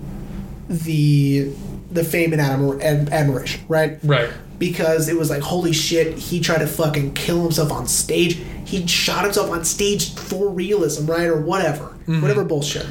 [0.69, 1.53] the
[1.95, 3.99] the fame and admir- ad- admiration, right?
[4.03, 4.29] Right.
[4.59, 8.35] Because it was like, holy shit, he tried to fucking kill himself on stage.
[8.67, 11.27] He shot himself on stage for realism, right?
[11.27, 11.87] Or whatever.
[12.07, 12.87] Whatever bullshit.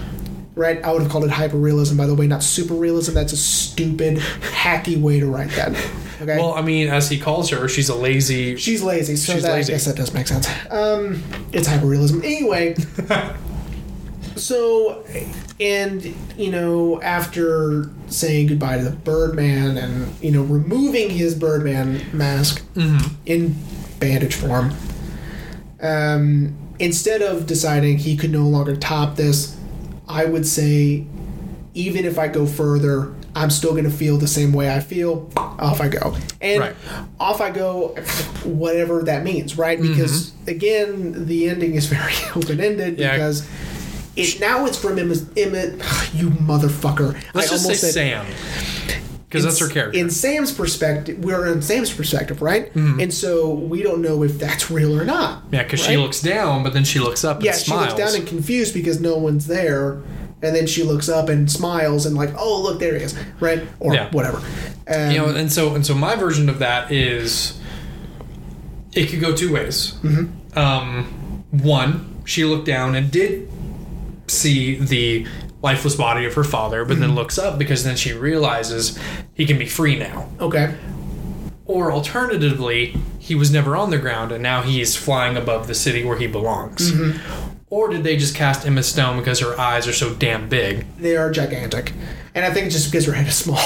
[0.55, 0.83] Right?
[0.83, 3.13] I would have called it hyper realism, by the way, not super realism.
[3.13, 5.71] That's a stupid, hacky way to write that.
[6.21, 6.37] Okay?
[6.37, 8.55] Well, I mean, as he calls her, she's a lazy.
[8.55, 9.73] She's lazy, so She's that, lazy.
[9.73, 10.47] I guess that does make sense.
[10.69, 12.23] Um, it's hyperrealism.
[12.23, 12.75] Anyway,
[14.35, 15.03] so,
[15.59, 16.03] and,
[16.37, 22.63] you know, after saying goodbye to the Birdman and, you know, removing his Birdman mask
[23.25, 23.55] in
[23.99, 24.73] bandage form,
[25.81, 29.57] um, instead of deciding he could no longer top this,
[30.07, 31.05] I would say,
[31.73, 35.29] even if I go further, I'm still going to feel the same way I feel.
[35.37, 36.15] Off I go.
[36.39, 36.75] And Right.
[37.19, 37.95] off I go,
[38.43, 39.81] whatever that means, right?
[39.81, 43.13] Because, again, the ending is very open ended Yeah.
[43.13, 43.47] because.
[44.15, 45.73] It, now it's from Emmett, Emmett
[46.13, 47.13] you motherfucker.
[47.33, 48.25] Let's I just say almost said- Sam,
[49.27, 49.97] because that's her character.
[49.99, 52.71] in Sam's perspective, we're in Sam's perspective, right?
[52.75, 52.99] Mm-hmm.
[52.99, 55.43] And so we don't know if that's real or not.
[55.51, 58.13] yeah, because she looks down, but then she looks up and Yeah, she looks down
[58.15, 59.93] and confused because no one's there,
[60.43, 63.63] and then she looks up and smiles and like, oh look, there he is, right?
[63.79, 64.11] Or Yeah.
[64.11, 64.37] whatever.
[64.87, 67.59] Um, you know, and so and so my version of that is
[68.93, 69.93] it could go two ways.
[70.03, 70.59] Mm-hmm.
[70.59, 73.49] Um, one, she looked down and did
[74.27, 75.27] see the
[75.61, 77.01] lifeless body of her father, but Mm-hmm.
[77.01, 78.97] then looks up because then she realizes
[79.33, 80.27] he can be free now.
[80.39, 80.75] okay,
[81.65, 85.75] Or alternatively, he was never on the ground and now he is flying above the
[85.75, 86.91] city where he belongs.
[86.91, 87.49] Mm-hmm.
[87.69, 90.85] Or did they just cast Emma Stone because her eyes are so damn big?
[90.99, 91.91] they are gigantic,
[92.35, 93.57] and I think it's just because her head is small.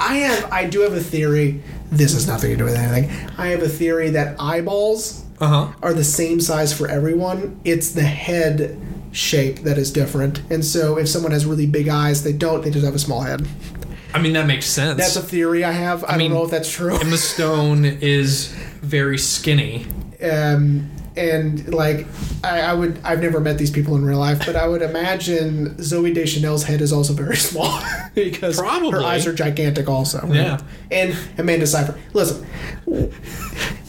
[0.00, 1.62] I have, I do have a theory.
[1.90, 3.10] This has nothing to do with anything.
[3.38, 5.72] I have a theory that eyeballs Uh huh.
[5.82, 7.60] are the same size for everyone.
[7.64, 8.80] It's the head
[9.12, 10.42] shape that is different.
[10.50, 13.20] And so if someone has really big eyes, they don't, they just have a small
[13.20, 13.46] head.
[14.14, 14.98] I mean, that makes sense.
[14.98, 16.04] That's a theory I have.
[16.08, 16.98] I, mean, don't know if that's true.
[16.98, 18.48] Emma Stone is
[18.80, 19.86] very skinny.
[20.22, 22.06] Um, and like,
[22.44, 25.74] I, I would, I've never met these people in real life, but I would imagine
[25.76, 27.82] Zooey Deschanel's head is also very small
[28.14, 28.90] because Probably.
[28.92, 30.26] her eyes are gigantic also.
[30.32, 30.60] Yeah.
[30.90, 32.00] And Amanda Seyfried.
[32.14, 32.46] Listen,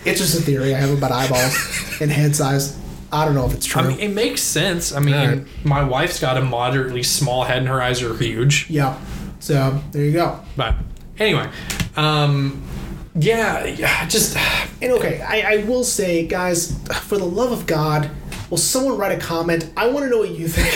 [0.06, 2.78] it's just a theory I have about eyeballs and head size.
[3.12, 3.82] I don't know if it's true.
[3.82, 4.94] I mean, it makes sense.
[4.94, 5.46] I mean, Right.
[5.64, 8.68] my wife's got a moderately small head and her eyes are huge.
[8.70, 9.00] yeah.
[9.40, 10.40] So there you go.
[10.58, 10.76] But
[11.18, 11.50] anyway,
[11.96, 12.62] um,
[13.20, 14.38] yeah, yeah, just
[14.82, 18.10] And okay, I, I will say, guys, for the love of God,
[18.50, 19.72] will someone write a comment?
[19.76, 20.74] I want to know what you think.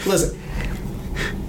[0.06, 0.38] Listen,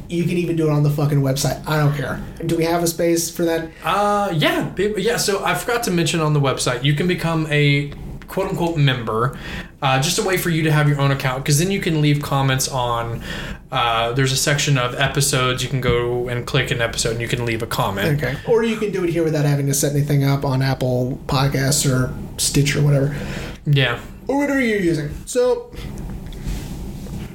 [0.09, 1.67] you can even do it on the fucking website.
[1.67, 2.23] I don't care.
[2.45, 3.69] Do we have a space for that?
[3.83, 5.17] uh, yeah, yeah.
[5.17, 7.91] So I forgot to mention on the website, you can become a
[8.27, 9.37] quote unquote member.
[9.79, 12.01] Uh, just a way for you to have your own account because then you can
[12.01, 13.21] leave comments on.
[13.71, 17.27] Uh, there's a section of episodes you can go and click an episode and you
[17.27, 18.23] can leave a comment.
[18.23, 18.37] Okay.
[18.47, 21.87] Or you can do it here without having to set anything up on Apple Podcasts
[21.87, 23.15] or Stitch or whatever.
[23.65, 25.09] Yeah, Or whatever you're using.
[25.25, 25.71] So,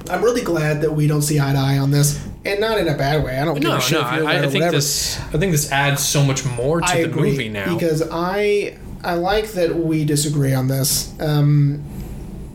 [0.09, 2.19] I'm really glad that we don't see eye to eye on this.
[2.45, 3.39] And not in a bad way.
[3.39, 4.07] I don't give no, a shit no.
[4.07, 4.71] if you're I, I think whatever.
[4.75, 5.17] this.
[5.17, 7.73] I think this adds so much more to I the agree movie now.
[7.73, 11.13] because I I like that we disagree on this.
[11.21, 11.83] Um,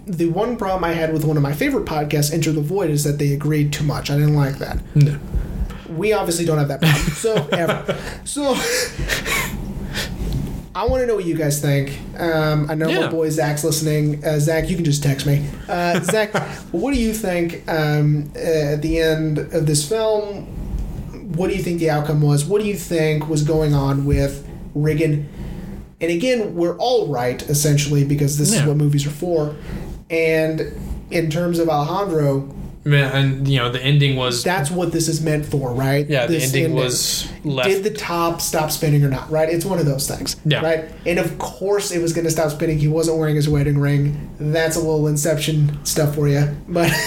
[0.09, 3.05] the one problem I had with one of my favorite podcasts, Enter the Void, is
[3.05, 4.11] that they agreed too much.
[4.11, 4.79] I didn't like that.
[4.95, 5.19] No.
[5.97, 7.05] We obviously don't have that problem.
[7.15, 7.99] So ever.
[8.25, 8.55] So
[10.75, 11.99] I want to know what you guys think.
[12.19, 13.01] Um, I know Yeah.
[13.01, 14.25] my boy Zach's listening.
[14.25, 15.45] Uh, Zach, you can just text me.
[15.69, 16.33] Uh, Zach,
[16.73, 18.39] what do you think um, uh,
[18.75, 20.47] at the end of this film?
[21.37, 22.45] What do you think the outcome was?
[22.45, 24.47] What do you think was going on with
[24.77, 25.27] Riggan?
[26.01, 29.57] And again, we're all right essentially because this is what movies are for.
[30.11, 30.73] And
[31.11, 32.55] in terms of Alejandro,
[32.85, 36.09] Yeah, and you know the ending was that's what this is meant for, right?
[36.09, 36.79] yeah the This ending ending.
[36.79, 39.31] was left Did the top stop spinning or not?
[39.31, 39.49] Right?
[39.51, 40.37] It's one of those things.
[40.47, 40.63] Yeah.
[40.63, 40.85] Right?
[41.05, 42.79] And of course it was going to stop spinning.
[42.79, 44.31] He wasn't wearing his wedding ring.
[44.41, 46.49] That's a little Inception stuff for you.
[46.69, 46.91] But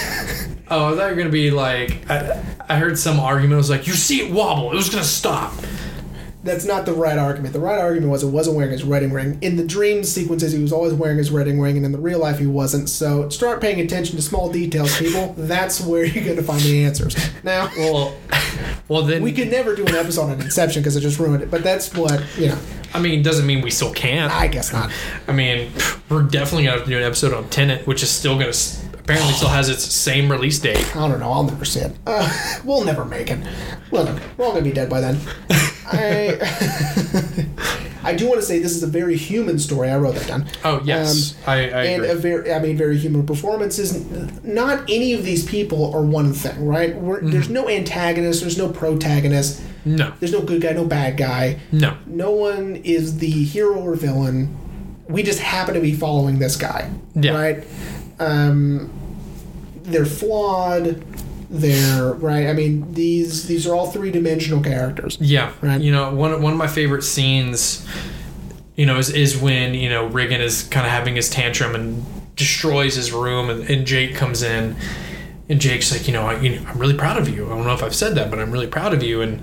[0.73, 3.69] Oh, I thought you were gonna be like I, I heard some argument I was
[3.69, 5.53] like you see it wobble, it was gonna stop.
[6.43, 7.53] That's not the right argument.
[7.53, 9.37] The right argument was it wasn't wearing his wedding ring.
[9.41, 12.17] In the dream sequences, he was always wearing his wedding ring, and in the real
[12.19, 12.89] life, he wasn't.
[12.89, 15.33] So start paying attention to small details, people.
[15.37, 17.15] that's where you're going to find the answers.
[17.43, 18.15] Now, Well,
[18.87, 21.51] well then we could never do an episode on Inception because it just ruined it.
[21.51, 22.57] But that's what you know.
[22.93, 24.33] I mean, doesn't mean we still can't.
[24.33, 24.91] I guess not.
[25.27, 25.71] I mean,
[26.09, 28.83] we're definitely gonna have to do an episode on Tenet, which is still gonna s-
[29.11, 30.95] apparently still has its same release date.
[30.95, 31.31] I don't know.
[31.31, 31.91] I'll never see it.
[32.07, 33.39] Uh, we'll never make it.
[33.91, 34.07] Look,
[34.37, 35.19] we're all gonna be dead by then.
[35.93, 36.37] I
[38.03, 39.89] I do want to say this is a very human story.
[39.89, 40.45] I wrote that down.
[40.63, 42.09] Oh yes, I, I and agree.
[42.09, 43.93] a very, I mean, very human performances.
[44.43, 46.95] Not any of these people are one thing, right?
[46.95, 47.29] We're, Mm-hmm.
[47.31, 48.41] There's no antagonist.
[48.41, 49.61] There's no protagonist.
[49.85, 51.59] no, There's no good guy, no bad guy.
[51.71, 51.95] no.
[52.07, 54.57] No one is the hero or villain.
[55.07, 57.33] We just happen to be following this guy, Yeah.
[57.33, 57.63] right?
[58.19, 58.91] Um,
[59.83, 61.03] they're flawed.
[61.49, 62.47] They're right.
[62.47, 65.17] I mean, these these are all three dimensional characters.
[65.19, 65.81] Yeah, Right.
[65.81, 67.85] you know, one one of my favorite scenes,
[68.75, 72.05] you know, is is when you know Riggan is kind of having his tantrum and
[72.37, 74.77] destroys his room, and, and Jake comes in,
[75.49, 77.45] and Jake's like, you know, I, you know, I'm really proud of you.
[77.47, 79.21] I don't know if I've said that, but I'm really proud of you.
[79.21, 79.41] And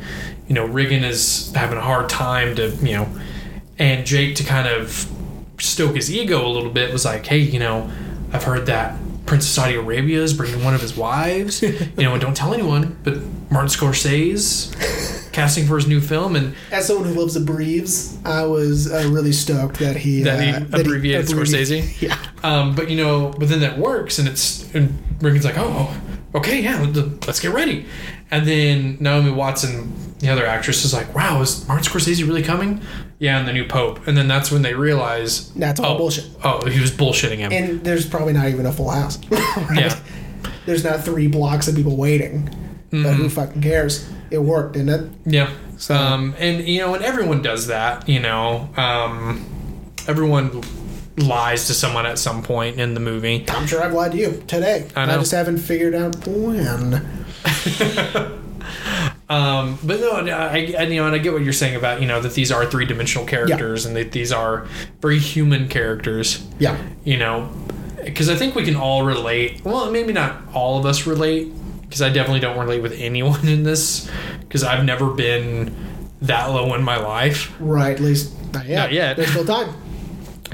[0.49, 3.09] you know, Riggan is having a hard time to, you know,
[3.78, 5.07] and Jake to kind of
[5.61, 7.91] stoke his ego a little bit was like, hey, you know,
[8.32, 8.97] I've heard that
[9.28, 12.54] Prince of Saudi Arabia is bringing one of his wives, you know, and don't tell
[12.54, 13.18] anyone, but
[13.50, 14.74] Martin Scorsese's
[15.32, 19.08] casting for his new film, and As someone who loves the breves, I was uh,
[19.10, 22.00] really stoked that he that he uh, that abbreviated abbrevi- Scorsese.
[22.08, 22.18] Yeah.
[22.42, 25.94] Um, but you know, but then that works, and it's and Riggan's like, oh,
[26.34, 26.84] okay, yeah,
[27.26, 27.86] let's get ready.
[28.30, 32.80] And then Naomi Watson, the other actress, is like, wow, is Martin Scorsese really coming?
[33.18, 34.06] Yeah, and the new Pope.
[34.06, 36.26] And then that's when they realize That's all oh, bullshit.
[36.44, 37.52] Oh, he was bullshitting him.
[37.52, 39.18] And there's probably not even a full house.
[39.30, 39.78] right?
[39.80, 39.98] Yeah.
[40.66, 42.44] There's not three blocks of people waiting.
[42.90, 43.12] But Mm-hmm.
[43.22, 44.08] who fucking cares?
[44.30, 45.10] It worked, didn't it?
[45.26, 45.50] Yeah.
[45.78, 48.08] So- Um, and you know, and everyone does that.
[48.08, 49.44] You know, um,
[50.06, 50.62] everyone
[51.18, 53.44] lies to someone at some point in the movie.
[53.48, 54.88] I'm sure I've lied to you today.
[54.96, 55.18] I know.
[55.18, 57.17] just haven't figured out when.
[59.30, 62.07] Um, but no, I, I, you know, and I get what you're saying about you
[62.07, 64.66] know that these are three dimensional characters and that these are
[65.01, 66.47] very human characters.
[66.59, 66.78] Yeah.
[67.05, 67.51] You know,
[68.03, 69.62] because I think we can all relate.
[69.64, 73.64] Well, maybe not all of us relate, because I definitely don't relate with anyone in
[73.64, 74.11] this,
[74.41, 75.74] because I've never been
[76.22, 77.55] that low in my life.
[77.61, 78.76] Right, at least not yet.
[78.76, 79.16] Not yet.
[79.18, 79.74] There's still time.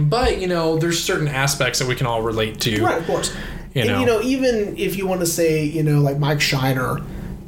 [0.00, 2.82] But you know, there's certain aspects that we can all relate to.
[2.82, 3.32] Right, of course.
[3.74, 4.00] You and know.
[4.00, 7.00] you know, even if you want to say, you know, like Mike Shiner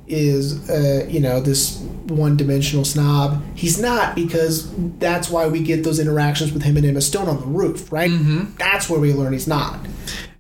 [0.08, 5.98] is, uh, you know, this one-dimensional snob, he's not because that's why we get those
[5.98, 8.10] interactions with him and Emma Stone on the roof, right?
[8.10, 8.56] Mm-hmm.
[8.58, 9.80] That's where we learn he's not.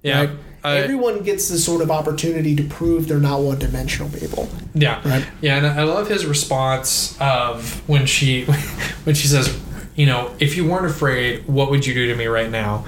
[0.02, 0.20] Yeah.
[0.20, 0.30] Right?
[0.64, 4.48] I- Everyone gets this sort of opportunity to prove they're not one-dimensional people.
[4.74, 5.26] Yeah, Right.
[5.40, 8.44] Yeah, and I love his response of when she
[9.04, 9.56] when she says,
[9.94, 12.84] you know, if you weren't afraid, what would you do to me right now?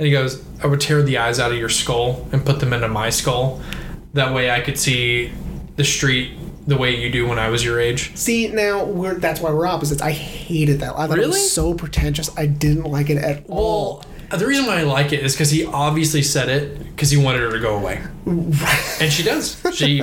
[0.00, 2.72] And he goes, I would tear the eyes out of your skull and put them
[2.72, 3.60] into my skull.
[4.14, 5.30] That way, I could see
[5.76, 6.32] the street
[6.66, 8.16] the way you do when I was your age.
[8.16, 10.00] See, now we're that's why we're opposites.
[10.00, 10.94] I hated that.
[10.98, 11.28] I thought it Really?
[11.32, 12.30] was so pretentious.
[12.34, 14.02] I didn't like it at all.
[14.30, 17.22] Well, the reason why I like it is because he obviously said it because he
[17.22, 19.60] wanted her to go away, and she does.
[19.74, 20.02] She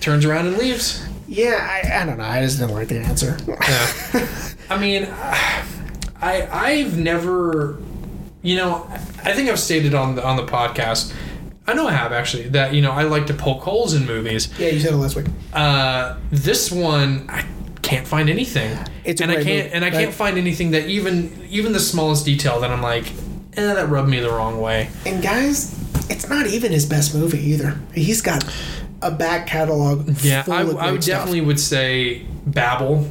[0.00, 1.02] turns around and leaves.
[1.28, 2.24] Yeah, I, I don't know.
[2.24, 3.38] I just didn't like the answer.
[3.48, 4.28] Yeah.
[4.70, 5.06] I mean,
[6.20, 7.78] I I've never,
[8.42, 8.86] you know,
[9.24, 11.12] I think I've stated on the on the podcast.
[11.66, 14.48] I know I have actually that you know I like to poke holes in movies.
[14.58, 15.26] yeah, you said it last week.
[15.52, 17.44] Uh, this one I
[17.82, 19.92] can't find anything, It's a and I can't movie, and I right?
[20.04, 23.10] can't find anything that even even the smallest detail that I'm like,
[23.56, 24.88] eh, that rubbed me the wrong way.
[25.06, 25.74] And guys,
[26.10, 27.78] it's not even his best movie either.
[27.94, 28.44] He's got
[29.02, 30.08] a back catalog.
[30.22, 31.16] Yeah, I, I great would stuff.
[31.18, 33.06] definitely would say Babel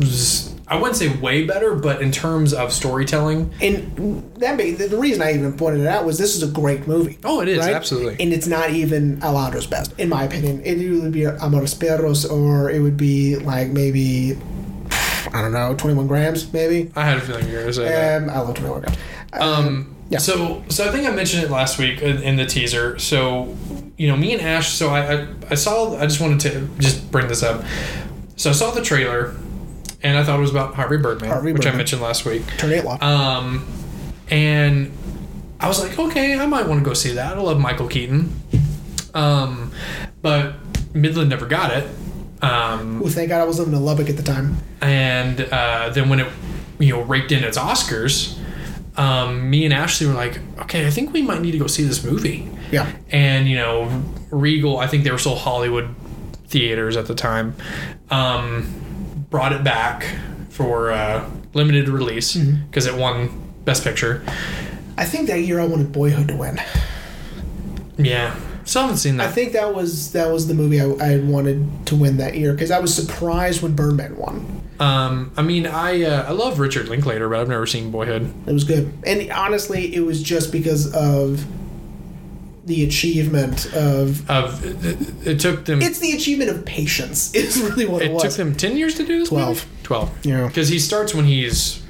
[0.00, 4.96] was I wouldn't say way better, but in terms of storytelling, And that made, the
[4.96, 7.18] reason I even pointed it out was this is a great movie.
[7.24, 7.74] Oh, it is, right?
[7.74, 8.16] absolutely.
[8.20, 10.62] And it's not even Alejandro's best, in my opinion.
[10.64, 14.38] It would be Amores Perros, or it would be like maybe
[15.32, 16.90] I don't know, twenty one grams, maybe.
[16.96, 18.22] I had a feeling you were going to say that.
[18.22, 18.98] Um, I love twenty one grams.
[19.32, 20.18] Um, yeah.
[20.18, 22.98] So, so I think I mentioned it last week in, in the teaser.
[22.98, 23.56] So,
[23.96, 24.72] you know, me and Ash.
[24.72, 25.96] So I, I, I saw.
[25.96, 27.64] I just wanted to just bring this up.
[28.36, 29.34] So I saw the trailer,
[30.02, 32.42] and I thought it was about Harvey Birdman, Harvey which I mentioned last week.
[32.58, 32.98] Tornado Law.
[33.00, 33.66] Um,
[34.30, 34.92] and
[35.58, 37.36] I was like, okay, I might want to go see that.
[37.36, 38.34] I love Michael Keaton.
[39.12, 39.72] Um,
[40.22, 40.54] but
[40.94, 41.88] Midland never got it.
[42.42, 44.56] Um, Ooh, thank God I was living in Lubbock at the time.
[44.80, 46.28] and uh, then when it
[46.78, 48.38] you know raked in its Oscars,
[48.96, 51.84] um, me and Ashley were like, okay, I think we might need to go see
[51.84, 52.48] this movie.
[52.72, 52.90] Yeah.
[53.10, 55.94] And you know, Regal, I think they were still Hollywood
[56.46, 57.54] theaters at the time.
[58.10, 58.89] Um,
[59.30, 60.04] brought it back
[60.50, 62.66] for uh, limited release Mm-hmm.
[62.66, 64.22] because it won Best Picture.
[64.98, 66.60] I think that year I wanted Boyhood to win.
[67.96, 68.34] Yeah,
[68.64, 69.28] still haven't seen that.
[69.28, 72.52] I think that was that was the movie I, I wanted to win that year
[72.52, 74.62] because I was surprised when Birdman won.
[74.80, 78.32] Um, I mean, I uh, I love Richard Linklater, but I've never seen Boyhood.
[78.46, 81.44] It was good, and honestly, it was just because of
[82.64, 84.28] the achievement of.
[84.30, 85.82] Of it, it took them.
[85.82, 87.34] It's the achievement of patience.
[87.34, 89.28] Is really what it, it took them ten years to do this.
[89.28, 89.48] Twelve.
[89.66, 89.82] movie?
[89.82, 90.26] Twelve.
[90.26, 90.46] Yeah.
[90.46, 91.82] Because he starts when he's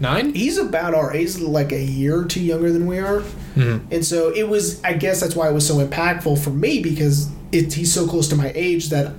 [0.00, 0.34] nine.
[0.34, 3.22] He's about our age, like a year or two younger than we are.
[3.56, 3.80] Mhm.
[3.90, 7.30] And so it was, I guess that's why it was so impactful for me because
[7.52, 9.14] it, he's so close to my age that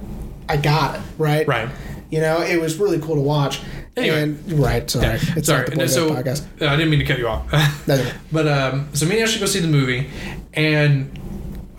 [0.48, 1.48] I got it, right?
[1.48, 1.70] Right.
[2.12, 3.60] You know, it was really cool to watch.
[3.98, 4.22] Anyway.
[4.22, 5.18] And, right, sorry.
[5.36, 5.68] It's Sorry.
[5.72, 6.46] and so podcast.
[6.62, 7.46] uh, I didn't mean to cut you off.
[7.88, 10.10] No, but um, so me and Ashley go see the movie,
[10.54, 11.20] and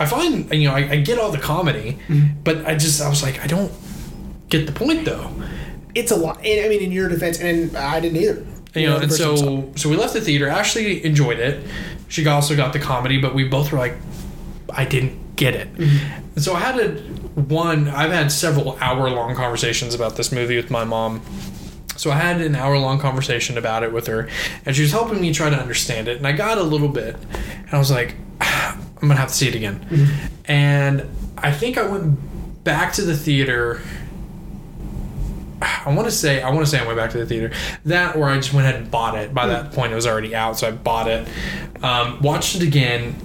[0.00, 2.42] I find you know I, I get all the comedy, Mm-hmm.
[2.42, 3.72] but I just I was like I don't
[4.48, 5.30] get the point though.
[5.94, 6.44] It's a lot.
[6.44, 8.46] And, I mean, in your defense, and I didn't either.
[8.74, 10.48] You know, the and I saw so so we left the theater.
[10.48, 11.66] Ashley enjoyed it.
[12.08, 13.94] She also got the comedy, but we both were like,
[14.70, 15.72] I didn't get it.
[15.74, 16.22] Mm-hmm.
[16.36, 16.88] And so I had a
[17.40, 17.88] one.
[17.88, 21.20] I've had several hour long conversations about this movie with my mom.
[21.98, 24.28] So I had an hour long conversation about it with her,
[24.64, 26.16] and she was helping me try to understand it.
[26.16, 29.48] And I got a little bit, and I was like, I'm gonna have to see
[29.48, 29.84] it again.
[29.90, 30.50] Mm-hmm.
[30.50, 33.82] And I think I went back to the theater.
[35.62, 37.52] I want to say I want to say I went back to the theater.
[37.84, 39.34] That or I just went ahead and bought it.
[39.34, 41.28] By that point, it was already out, so I bought it.
[41.82, 43.16] Um, watched it again,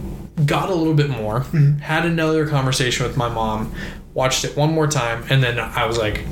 [0.45, 1.41] got a little bit more,
[1.81, 3.73] had another conversation with my mom,
[4.13, 6.23] watched it one more time, and then I was like,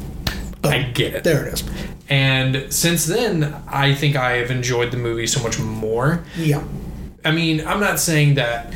[0.63, 1.23] I get it.
[1.23, 1.63] There it is.
[2.11, 6.23] And since then, I think I have enjoyed the movie so much more.
[6.37, 6.61] Yeah.
[7.23, 8.73] I mean, I'm not saying that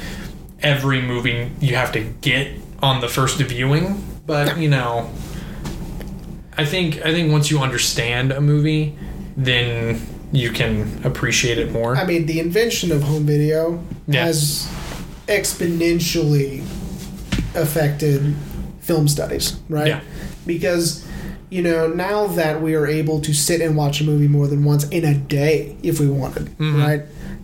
[0.61, 2.47] every movie you have to get
[2.81, 5.09] on the first viewing, but you know,
[6.57, 8.95] I think I think once you understand a movie,
[9.35, 9.99] then
[10.31, 11.97] you can appreciate it more.
[11.97, 14.25] I mean, the invention of home video Yeah.
[14.25, 14.67] has
[15.27, 16.61] exponentially
[17.55, 18.33] affected
[18.79, 19.87] film studies, right?
[19.87, 20.01] Yeah.
[20.45, 21.04] Because,
[21.49, 24.63] you know, now that we are able to sit and watch a movie more than
[24.63, 26.81] once in a day if we wanted, Mm-hmm.
[26.81, 27.01] right?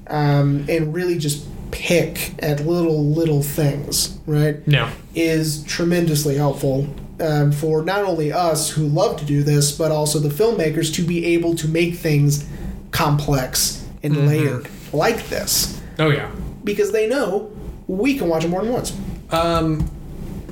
[0.07, 4.65] Um, and really just pick at little, little things, right?
[4.67, 6.87] no, is tremendously helpful
[7.21, 11.01] um, for not only us who love to do this, but also the filmmakers to
[11.03, 12.45] be able to make things
[12.91, 14.27] complex and Mm-hmm.
[14.27, 16.29] layered like this oh yeah.
[16.63, 17.49] because they know
[17.87, 18.93] we can watch it more than once.
[19.29, 19.89] Um,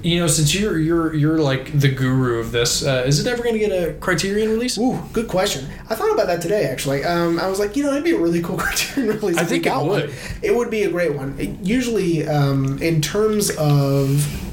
[0.03, 3.43] you know, since you're you're you're like the guru of this, uh, is it ever
[3.43, 4.77] going to get a Criterion release?
[4.77, 5.67] Ooh, good question.
[5.89, 6.65] I thought about that today.
[6.65, 9.37] Actually, um, I was like, you know, it'd be a really cool Criterion release.
[9.37, 9.89] I think it got one.
[10.01, 10.13] would.
[10.41, 11.35] It would be a great one.
[11.39, 14.45] It- usually, um, in terms of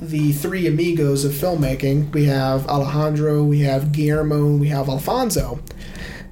[0.00, 5.60] the three amigos of filmmaking, we have Alejandro, we have Guillermo, and we have Alfonso.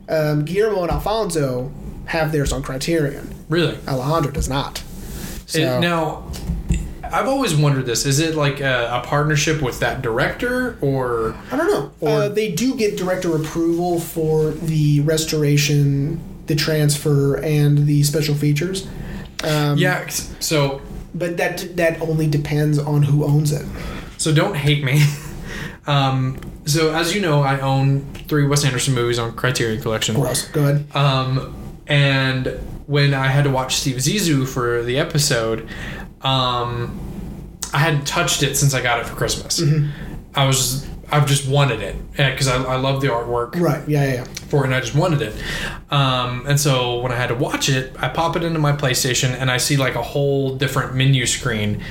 [0.09, 1.73] Um, Guillermo and Alfonso
[2.07, 3.35] have theirs on Criterion.
[3.49, 3.77] Really?
[3.89, 4.83] Alejandro does not.
[5.47, 6.31] So, It- now,
[7.15, 11.57] I've always wondered this: is it like a, a partnership with that director, or I
[11.57, 11.93] don't know.
[12.01, 18.35] Or- uh, they do get director approval for the restoration, the transfer, and the special
[18.35, 18.87] features.
[19.45, 20.09] Um, yeah?
[20.41, 20.81] So
[21.15, 23.65] but that that only depends on who owns it.
[24.19, 25.03] So don't hate me.
[25.87, 30.17] um, so as you know, I own three Wes Anderson movies on Criterion Collection.
[30.17, 30.49] Gross.
[30.49, 30.97] Go ahead.
[30.97, 31.55] Um,
[31.87, 32.47] and
[32.87, 35.69] when I had to watch Steve Zissou for the episode,
[36.25, 37.01] um,
[37.73, 39.63] I hadn't touched it since I got it for Christmas.
[40.35, 43.87] I was I've just wanted it because I, I love the artwork Right.
[43.87, 44.15] Yeah.
[44.15, 44.25] Yeah.
[44.49, 45.35] for it and I just wanted it.
[45.93, 49.31] Um, and so when I had to watch it, I pop it into my PlayStation
[49.31, 51.83] and I see like a whole different menu screen.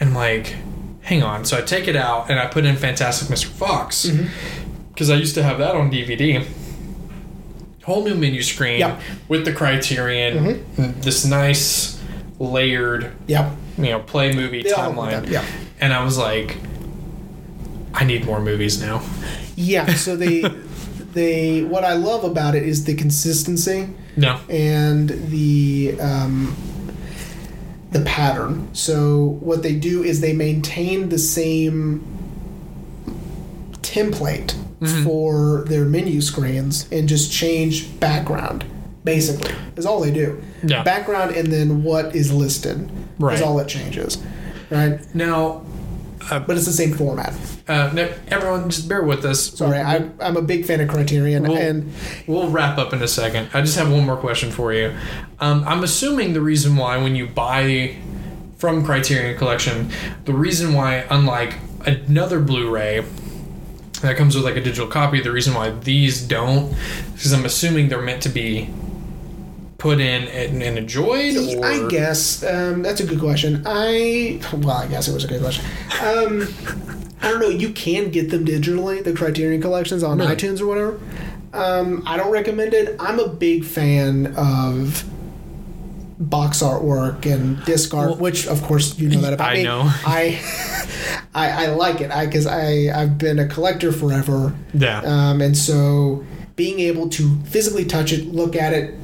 [0.00, 0.56] And I'm like,
[1.02, 1.44] hang on.
[1.44, 3.46] So I take it out and I put in Fantastic Mr.
[3.46, 4.10] Fox
[4.92, 6.44] because I used to have that on DVD.
[7.84, 9.00] Whole new menu screen Yep.
[9.28, 10.64] with the Criterion,
[11.00, 12.02] this nice
[12.40, 13.52] layered, Yep.
[13.78, 15.28] You know, play movie They timeline.
[15.30, 15.44] yeah.
[15.80, 16.56] And I was like,
[17.94, 19.02] I need more movies now.
[19.56, 19.86] Yeah.
[19.94, 20.42] So they
[21.12, 24.38] they what I love about it is the consistency No.
[24.50, 26.54] and the um,
[27.92, 28.68] the pattern.
[28.74, 32.04] So what they do is they maintain the same
[33.82, 35.04] template Mm-hmm.
[35.04, 38.62] for their menu screens and just change background.
[39.04, 40.42] Basically, is all they do.
[40.62, 40.82] Yeah.
[40.82, 43.34] Background and then what is listed Right.
[43.34, 44.18] is all that changes.
[44.70, 44.98] Right.
[45.14, 45.62] Now,
[46.28, 47.32] But it's the same format.
[47.68, 49.40] Uh, no, everyone, just bear with us.
[49.56, 51.92] Sorry, I, I'm a big fan of Criterion, Well- and
[52.26, 53.48] we'll wrap up in a second.
[53.54, 54.92] I just have one more question for you.
[55.40, 57.96] Um, I'm assuming the reason why when you buy
[58.58, 59.90] from Criterion Collection,
[60.24, 61.54] the reason why, unlike
[61.86, 63.04] another Blu-ray,
[64.02, 65.20] that comes with like a digital copy.
[65.20, 66.74] The reason why these don't,
[67.14, 68.68] because I'm assuming they're meant to be
[69.86, 71.36] put in and, and enjoyed.
[71.36, 73.62] Or I guess um, that's a good question.
[73.66, 75.64] I well, I guess it was a good question.
[76.02, 76.48] Um,
[77.22, 77.48] I don't know.
[77.48, 81.00] You can get them digitally, the Criterion collections on iTunes or whatever.
[81.52, 82.96] Um, I don't recommend it.
[83.00, 85.04] I'm a big fan of
[86.18, 89.62] box artwork and disc art, Well, which of course you know that about I me.
[89.62, 89.82] know.
[89.84, 90.40] I,
[91.34, 92.10] I I like it.
[92.10, 94.54] I because I I've been a collector forever.
[94.74, 95.00] yeah.
[95.04, 96.24] Um, and so
[96.56, 98.94] being able to physically touch it, look at it,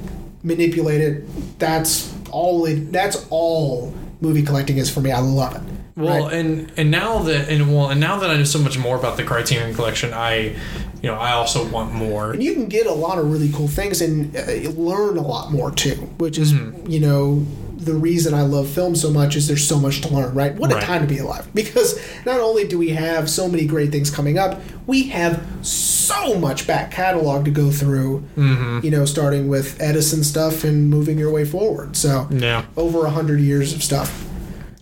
[0.43, 5.11] manipulate it, that's all it that's all movie collecting is for me.
[5.13, 5.63] I love it.
[5.95, 6.33] Well, right?
[6.35, 9.17] and and now that and well, and now that I know so much more about
[9.19, 10.57] the Criterion Collection, I,
[11.03, 12.33] you know, I also want more.
[12.33, 15.53] And you can get a lot of really cool things and uh, learn a lot
[15.53, 16.91] more too, which is, Mm-hmm.
[16.91, 17.47] you know,
[17.85, 20.55] the reason I love film so much is there's so much to learn, right?
[20.55, 21.49] What a time to be alive.
[21.55, 26.39] Because not only do we have so many great things coming up, we have so
[26.39, 28.81] much back catalog to go through, Mm-hmm.
[28.85, 31.97] you know, starting with Edison stuff and moving your way forward.
[31.97, 32.65] So, Yeah.
[32.77, 34.27] over a hundred years of stuff.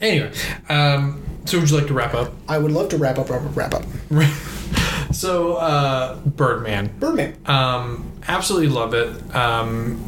[0.00, 0.30] Anyway,
[0.68, 2.32] um, so would you like to wrap up?
[2.48, 3.84] I would love to wrap up, wrap up, wrap up.
[5.12, 6.90] so, uh, Birdman.
[6.98, 7.36] Birdman.
[7.46, 9.34] Um, absolutely love it.
[9.34, 10.02] Um,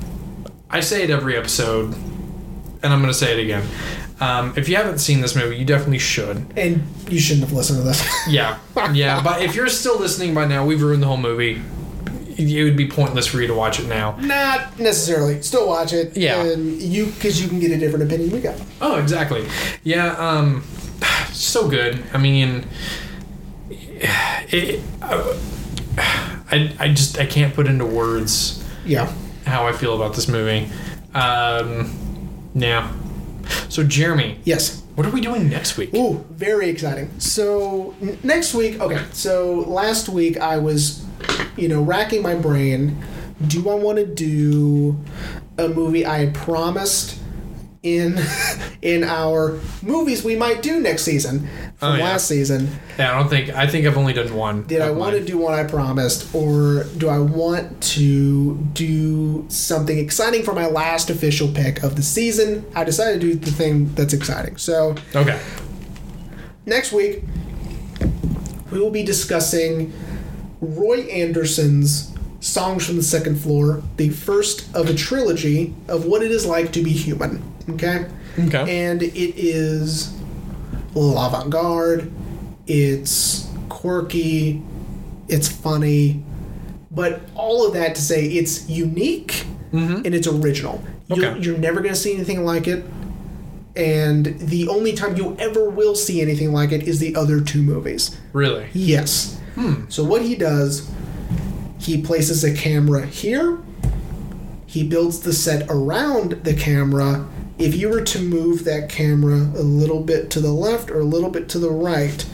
[0.70, 1.94] I say it every episode,
[2.82, 3.66] and I'm going to say it again.
[4.20, 6.46] Um, if you haven't seen this movie, you definitely should.
[6.56, 8.02] And you shouldn't have listened to this.
[8.28, 8.58] Yeah,
[8.92, 9.20] yeah.
[9.22, 11.60] But if you're still listening by now, we've ruined the whole movie.
[12.38, 14.16] It would be pointless for you to watch it now.
[14.20, 15.42] Not necessarily.
[15.42, 16.16] Still watch it.
[16.16, 16.42] Yeah.
[16.44, 18.60] And you, because you can get a different opinion we got.
[18.80, 19.46] Oh, exactly.
[19.84, 20.14] Yeah.
[20.16, 20.62] Um,
[21.32, 22.02] so good.
[22.12, 22.64] I mean,
[23.70, 24.80] it.
[25.00, 25.36] Uh,
[26.50, 29.12] I I just I can't put into words Yeah.
[29.46, 30.70] how I feel about this movie.
[31.14, 31.94] Um,
[32.54, 32.92] yeah.
[33.68, 34.82] So Jeremy, Yes.
[34.94, 35.92] what are we doing next week?
[35.94, 37.10] Ooh, very exciting.
[37.18, 39.02] So n- next week, okay.
[39.12, 41.04] So last week I was,
[41.56, 42.98] you know, racking my brain.
[43.46, 44.96] Do I want to do
[45.58, 47.18] a movie I had promised
[47.82, 48.18] in
[48.82, 52.04] in our movies we might do next season from Oh, yeah.
[52.04, 52.68] last season?
[52.98, 54.62] Yeah, I don't think I think I've only done one.
[54.64, 59.98] Did I want to do what I promised, or do I want to do something
[59.98, 62.64] exciting for my last official pick of the season?
[62.74, 64.56] I decided to do the thing that's exciting.
[64.58, 65.38] So Okay.
[66.66, 67.22] next week
[68.70, 69.92] we will be discussing
[70.60, 72.10] Roy Andersson's
[72.40, 76.72] Songs from the Second Floor, the first of a trilogy of what it is like
[76.72, 77.42] to be human.
[77.70, 78.06] Okay?
[78.38, 78.84] Okay.
[78.86, 80.12] And it is
[80.94, 82.10] a little avant garde,
[82.66, 84.62] it's quirky,
[85.28, 86.22] it's funny,
[86.90, 90.82] but all of that to say it's unique and it's original.
[91.08, 91.40] You're, Okay.
[91.40, 92.84] you're never going to see anything like it.
[93.74, 97.62] And the only time you ever will see anything like it is the other two
[97.62, 98.14] movies.
[98.34, 98.66] Really?
[98.74, 99.40] Yes.
[99.54, 99.84] Hmm.
[99.88, 100.90] So what he does,
[101.78, 103.58] he places a camera here.
[104.66, 107.26] He builds the set around the camera.
[107.62, 111.04] If you were to move that camera a little bit to the left or a
[111.04, 112.26] little bit to the right,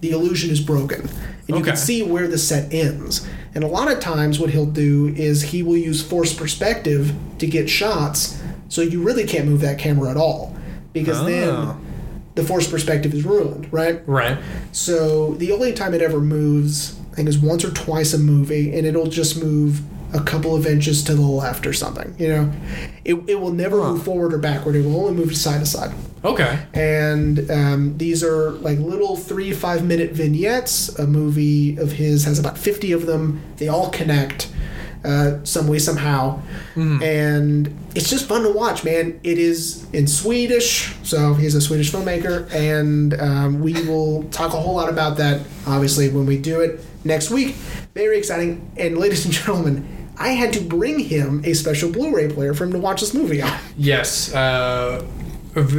[0.00, 1.00] the illusion is broken.
[1.00, 1.10] And
[1.48, 1.70] you Okay.
[1.70, 3.26] can see where the set ends.
[3.54, 7.46] And a lot of times what he'll do is he will use forced perspective to
[7.46, 8.36] get shots
[8.68, 10.54] so you really can't move that camera at all.
[10.92, 11.26] Because Oh.
[11.26, 11.68] then
[12.36, 14.02] the forced perspective is ruined, right?
[14.06, 14.36] Right.
[14.72, 18.72] So the only time it ever moves, I think, is once or twice a movie,
[18.76, 19.80] and it'll just move
[20.14, 22.14] a couple of inches to the left or something.
[22.18, 22.52] You know,
[23.04, 23.92] it, it will never Huh.
[23.92, 24.76] move forward or backward.
[24.76, 25.92] It will only move side to side.
[26.24, 26.58] Okay.
[26.74, 30.98] And um, these are like little three five minute vignettes.
[30.98, 33.40] A movie of his has about fifty of them.
[33.56, 34.52] They all connect.
[35.04, 36.40] Uh, some way somehow
[37.00, 41.92] and it's just fun to watch man it is in swedish so he's a swedish
[41.92, 46.60] filmmaker and um, we will talk a whole lot about that obviously when we do
[46.60, 47.54] it next week
[47.96, 52.52] very exciting and ladies and gentlemen i had to bring him a special blu-ray player
[52.52, 54.34] for him to watch this movie on Yes.
[54.34, 55.02] Uh,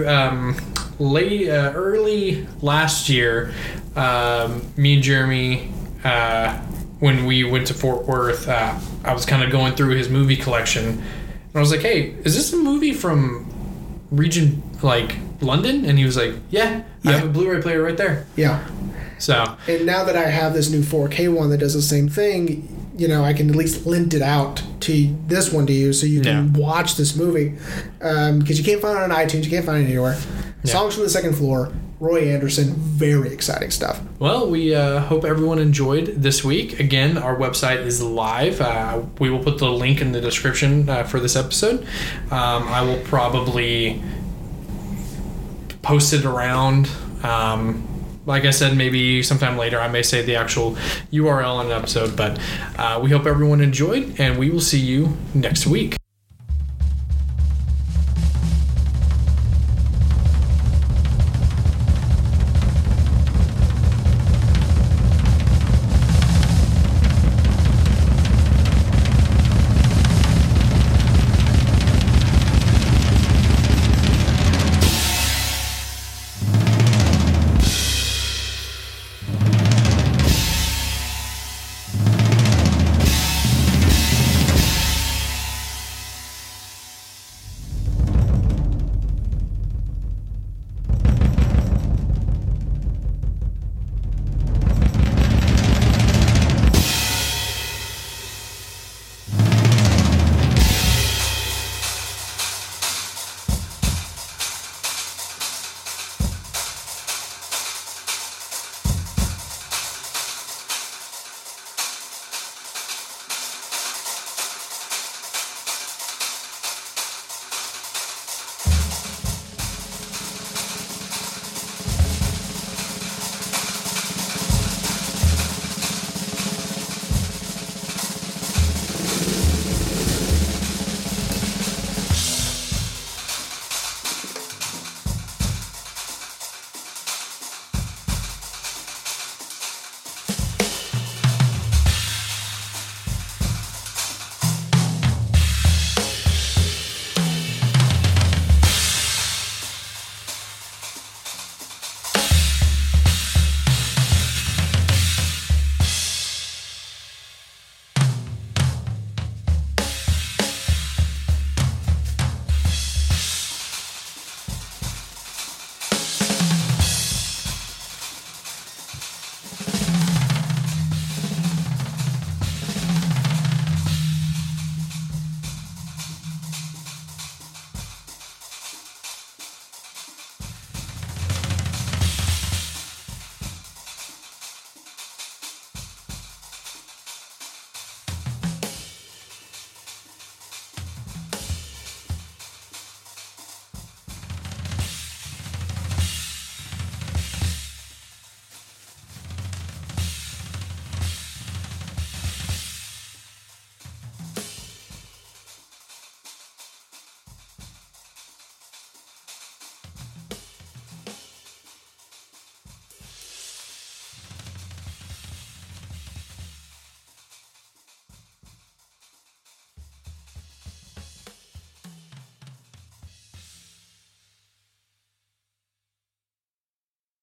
[0.07, 0.57] um,
[0.97, 3.53] late, uh, early last year,
[3.95, 5.71] um, me and Jeremy,
[6.03, 6.57] uh,
[6.99, 10.35] when we went to Fort Worth, uh, I was kind of going through his movie
[10.35, 13.45] collection, and I was like, "Hey, is this a movie from
[14.09, 18.25] region like London?" And he was like, "Yeah, I have a Blu-ray player right there."
[18.35, 18.67] yeah
[19.19, 22.67] So And now that I have this new 4K one that does the same thing,
[22.97, 26.05] you know, I can at least lend it out to this one to you so
[26.05, 27.57] you can watch this movie.
[27.99, 30.17] Because you can't find it on iTunes, you can't find it anywhere.
[30.63, 30.71] Yeah.
[30.71, 34.01] Songs from the Second Floor, Roy Andersson, very exciting stuff.
[34.19, 36.79] Well, we uh, hope everyone enjoyed this week.
[36.79, 38.61] Again, our website is live.
[38.61, 41.81] Uh, we will put the link in the description uh, for this episode.
[42.31, 44.01] Um, I will probably
[45.81, 46.89] post it around
[47.23, 47.86] um,
[48.27, 50.73] like I said, maybe sometime later I may say the actual
[51.11, 52.15] URL in an episode.
[52.15, 52.39] But
[52.77, 55.96] uh, we hope everyone enjoyed, and we will see you next week.